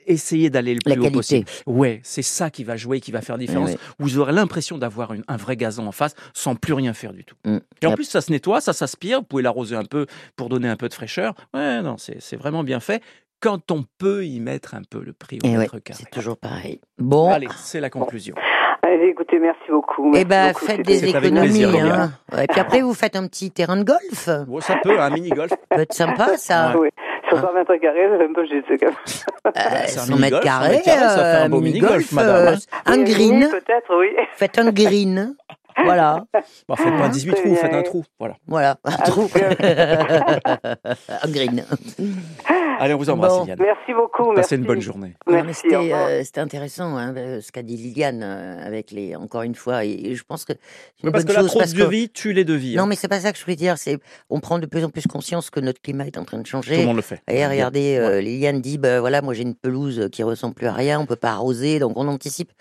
essayer 0.05 0.49
d'aller 0.49 0.73
le 0.73 0.79
plus 0.83 0.99
haut 0.99 1.11
possible. 1.11 1.45
Ouais, 1.65 1.99
c'est 2.03 2.21
ça 2.21 2.49
qui 2.49 2.63
va 2.63 2.75
jouer, 2.75 2.99
qui 2.99 3.11
va 3.11 3.21
faire 3.21 3.35
eh 3.35 3.39
différence. 3.39 3.71
Vous 3.99 4.17
aurez 4.17 4.33
l'impression 4.33 4.77
d'avoir 4.77 5.13
un 5.27 5.37
vrai 5.37 5.55
gazon 5.55 5.87
en 5.87 5.91
face 5.91 6.15
sans 6.33 6.55
plus 6.55 6.73
rien 6.73 6.93
faire 6.93 7.13
du 7.13 7.23
tout. 7.23 7.35
Mm. 7.45 7.57
Et 7.81 7.85
en 7.85 7.93
plus, 7.93 8.05
ça 8.05 8.21
se 8.21 8.31
nettoie, 8.31 8.61
ça 8.61 8.73
s'aspire. 8.73 9.19
Vous 9.19 9.25
pouvez 9.25 9.43
l'arroser 9.43 9.75
un 9.75 9.85
peu 9.85 10.05
pour 10.35 10.49
donner 10.49 10.69
un 10.69 10.75
peu 10.75 10.89
de 10.89 10.93
fraîcheur. 10.93 11.33
Ouais, 11.53 11.81
non, 11.81 11.95
c'est 11.97 12.35
vraiment 12.35 12.63
bien 12.63 12.79
fait 12.79 13.01
quand 13.41 13.71
on 13.71 13.83
peut 13.99 14.25
y 14.25 14.39
mettre 14.39 14.73
un 14.73 14.81
peu 14.89 15.03
le 15.03 15.13
prix 15.13 15.37
au 15.43 15.47
eh 15.47 15.55
mètre 15.55 15.75
ouais, 15.75 15.81
carré. 15.81 15.99
C'est 16.03 16.09
toujours 16.09 16.37
pareil. 16.37 16.79
Bon. 16.97 17.29
Allez, 17.31 17.47
c'est 17.57 17.79
la 17.79 17.89
conclusion. 17.91 18.33
Allez, 18.81 19.09
écoutez, 19.09 19.39
merci 19.39 19.69
beaucoup. 19.69 20.13
Eh 20.15 20.25
ben, 20.25 20.53
faites 20.53 20.85
des 20.85 21.05
économies. 21.05 21.63
Hein. 21.63 22.11
Et 22.41 22.47
puis 22.47 22.59
après, 22.59 22.81
vous 22.81 22.93
faites 22.93 23.15
un 23.15 23.27
petit 23.27 23.51
terrain 23.51 23.77
de 23.77 23.83
golf. 23.83 24.29
Ça 24.61 24.75
peut, 24.81 24.99
un 24.99 25.09
mini-golf. 25.09 25.51
peut 25.69 25.81
être 25.81 25.93
sympa, 25.93 26.37
ça. 26.37 26.77
Ouais. 26.77 26.91
120 27.35 27.53
mètres 27.53 27.75
carrés, 27.75 28.07
c'est 28.09 28.23
euh, 28.23 28.27
un 28.29 28.33
peu 28.33 28.45
juste 28.45 28.67
quand 28.79 28.85
même. 28.85 28.95
Euh, 29.57 29.87
100 29.87 30.15
mètres 30.17 30.39
carrés, 30.41 30.81
ça 30.83 30.91
fait 30.91 31.43
un 31.43 31.49
beau 31.49 31.57
euh, 31.57 31.61
mini-golf, 31.61 32.11
madame. 32.11 32.55
Euh, 32.55 32.57
un 32.85 33.03
green. 33.03 33.49
Peut-être, 33.49 33.97
oui. 33.97 34.15
Faites 34.35 34.57
un 34.59 34.71
green. 34.71 35.35
Voilà. 35.83 36.23
Bon, 36.67 36.75
faites 36.75 36.97
pas 36.97 37.09
18 37.09 37.33
trous, 37.35 37.55
faites 37.55 37.73
un 37.73 37.83
trou. 37.83 38.03
Voilà. 38.17 38.35
Voilà, 38.47 38.77
ah, 38.85 38.91
un 38.97 39.03
trou. 39.03 39.29
un 41.21 41.29
green. 41.29 41.65
Allez, 42.79 42.93
on 42.93 42.97
vous 42.97 43.09
embrasse, 43.09 43.33
Bon. 43.33 43.41
Liliane. 43.41 43.59
Merci 43.61 43.93
beaucoup. 43.93 44.25
Passez 44.33 44.35
merci. 44.35 44.55
une 44.55 44.63
bonne 44.65 44.81
journée. 44.81 45.13
Non, 45.29 45.43
c'était 45.53 45.75
euh, 45.75 46.23
c'était 46.23 46.41
intéressant 46.41 46.97
hein, 46.97 47.13
ce 47.41 47.51
qu'a 47.51 47.63
dit 47.63 47.77
Liliane 47.77 48.21
euh, 48.23 48.65
avec 48.65 48.91
les 48.91 49.15
encore 49.15 49.41
une 49.43 49.55
fois 49.55 49.85
et, 49.85 49.91
et 49.91 50.15
je 50.15 50.23
pense 50.23 50.45
que 50.45 50.53
c'est 50.53 51.03
une 51.03 51.07
Mais 51.07 51.11
parce 51.11 51.23
bonne 51.25 51.33
que 51.33 51.37
la 51.37 51.41
chose 51.41 51.49
trop 51.51 51.59
parce 51.59 51.73
de 51.73 51.83
que 51.83 51.89
vie 51.89 52.09
tue 52.09 52.33
les 52.33 52.43
devis. 52.45 52.75
non 52.75 52.83
hein. 52.83 52.87
mais 52.87 52.95
c'est 52.95 53.07
pas 53.07 53.19
ça 53.19 53.31
que 53.31 53.37
je 53.37 53.43
voulais 53.43 53.55
dire 53.55 53.77
c'est 53.77 53.97
on 54.29 54.39
prend 54.39 54.59
de 54.59 54.65
plus 54.65 54.83
en 54.83 54.89
plus 54.89 55.05
conscience 55.07 55.49
que 55.49 55.59
notre 55.59 55.81
climat 55.81 56.05
est 56.05 56.17
en 56.17 56.25
train 56.25 56.37
de 56.37 56.43
Tout 56.43 56.57
le 56.57 56.63
changer 56.63 56.85
monde 56.85 56.95
le 56.97 57.01
fait. 57.01 57.21
et 57.29 57.45
regardez 57.47 57.97
euh, 57.97 58.21
Liliane 58.21 58.61
dit 58.61 58.77
bah 58.77 58.99
voilà 58.99 59.21
moi 59.21 59.33
j'ai 59.33 59.43
une 59.43 59.55
pelouse 59.55 60.09
qui 60.11 60.23
ressemble 60.23 60.53
plus 60.55 60.67
à 60.67 60.73
rien 60.73 60.99
on 60.99 61.05
peut 61.05 61.15
pas 61.15 61.31
arroser 61.31 61.79
donc 61.79 61.93
on 61.97 62.07
anticipe 62.07 62.51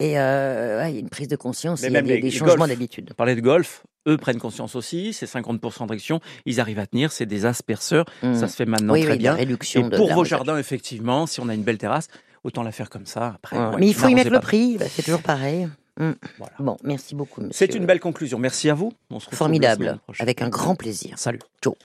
et 0.00 0.18
euh, 0.18 0.80
ouais, 0.82 0.90
il 0.90 0.94
y 0.94 0.98
a 0.98 1.00
une 1.00 1.08
prise 1.08 1.28
de 1.28 1.36
conscience 1.36 1.82
Mais 1.82 1.88
il 1.88 1.92
y 1.92 1.96
a 1.96 2.02
des, 2.02 2.08
les- 2.08 2.16
des 2.16 2.22
les 2.22 2.30
changements 2.30 2.66
d'habitude 2.66 3.12
parlait 3.14 3.36
de 3.36 3.40
golf, 3.40 3.84
eux 4.08 4.16
prennent 4.18 4.38
conscience 4.40 4.74
aussi, 4.76 5.12
c'est 5.12 5.26
50% 5.26 5.84
de 5.86 5.90
réduction, 5.90 6.20
ils 6.46 6.60
arrivent 6.60 6.78
à 6.80 6.86
tenir, 6.86 7.12
c'est 7.12 7.26
des 7.26 7.46
asperceurs, 7.46 8.04
ça 8.22 8.48
se 8.48 8.56
fait 8.56 8.66
maintenant 8.66 8.92
oui, 8.94 9.02
très 9.02 9.12
oui, 9.12 9.18
bien. 9.18 9.34
réduction 9.34 9.86
Et 9.86 9.90
de 9.90 9.96
pour 9.96 10.12
vos 10.12 10.24
jardins, 10.24 10.58
effectivement, 10.58 11.26
si 11.26 11.40
on 11.40 11.48
a 11.48 11.54
une 11.54 11.62
belle 11.62 11.78
terrasse, 11.78 12.08
autant 12.42 12.62
la 12.62 12.72
faire 12.72 12.90
comme 12.90 13.06
ça. 13.06 13.34
Après, 13.36 13.56
Ouais, 13.56 13.66
ouais, 13.66 13.76
mais 13.80 13.86
il 13.88 13.94
faut 13.94 14.08
y 14.08 14.14
mettre 14.14 14.30
le 14.30 14.40
prix 14.40 14.76
bah, 14.78 14.86
c'est 14.90 15.02
toujours 15.02 15.22
pareil 15.22 15.68
Mm. 15.96 16.10
Voilà. 16.38 16.52
bon 16.58 16.76
merci 16.82 17.14
beaucoup 17.14 17.40
C'est 17.52 17.72
une 17.76 17.86
belle 17.86 18.00
conclusion. 18.00 18.36
Merci 18.40 18.68
à 18.68 18.74
vous. 18.74 18.92
On 19.10 19.20
se 19.20 19.30
formidable 19.30 20.00
avec 20.18 20.42
un 20.42 20.48
grand 20.48 20.74
plaisir 20.74 21.16
Salut. 21.20 21.38
Ciao. 21.62 21.72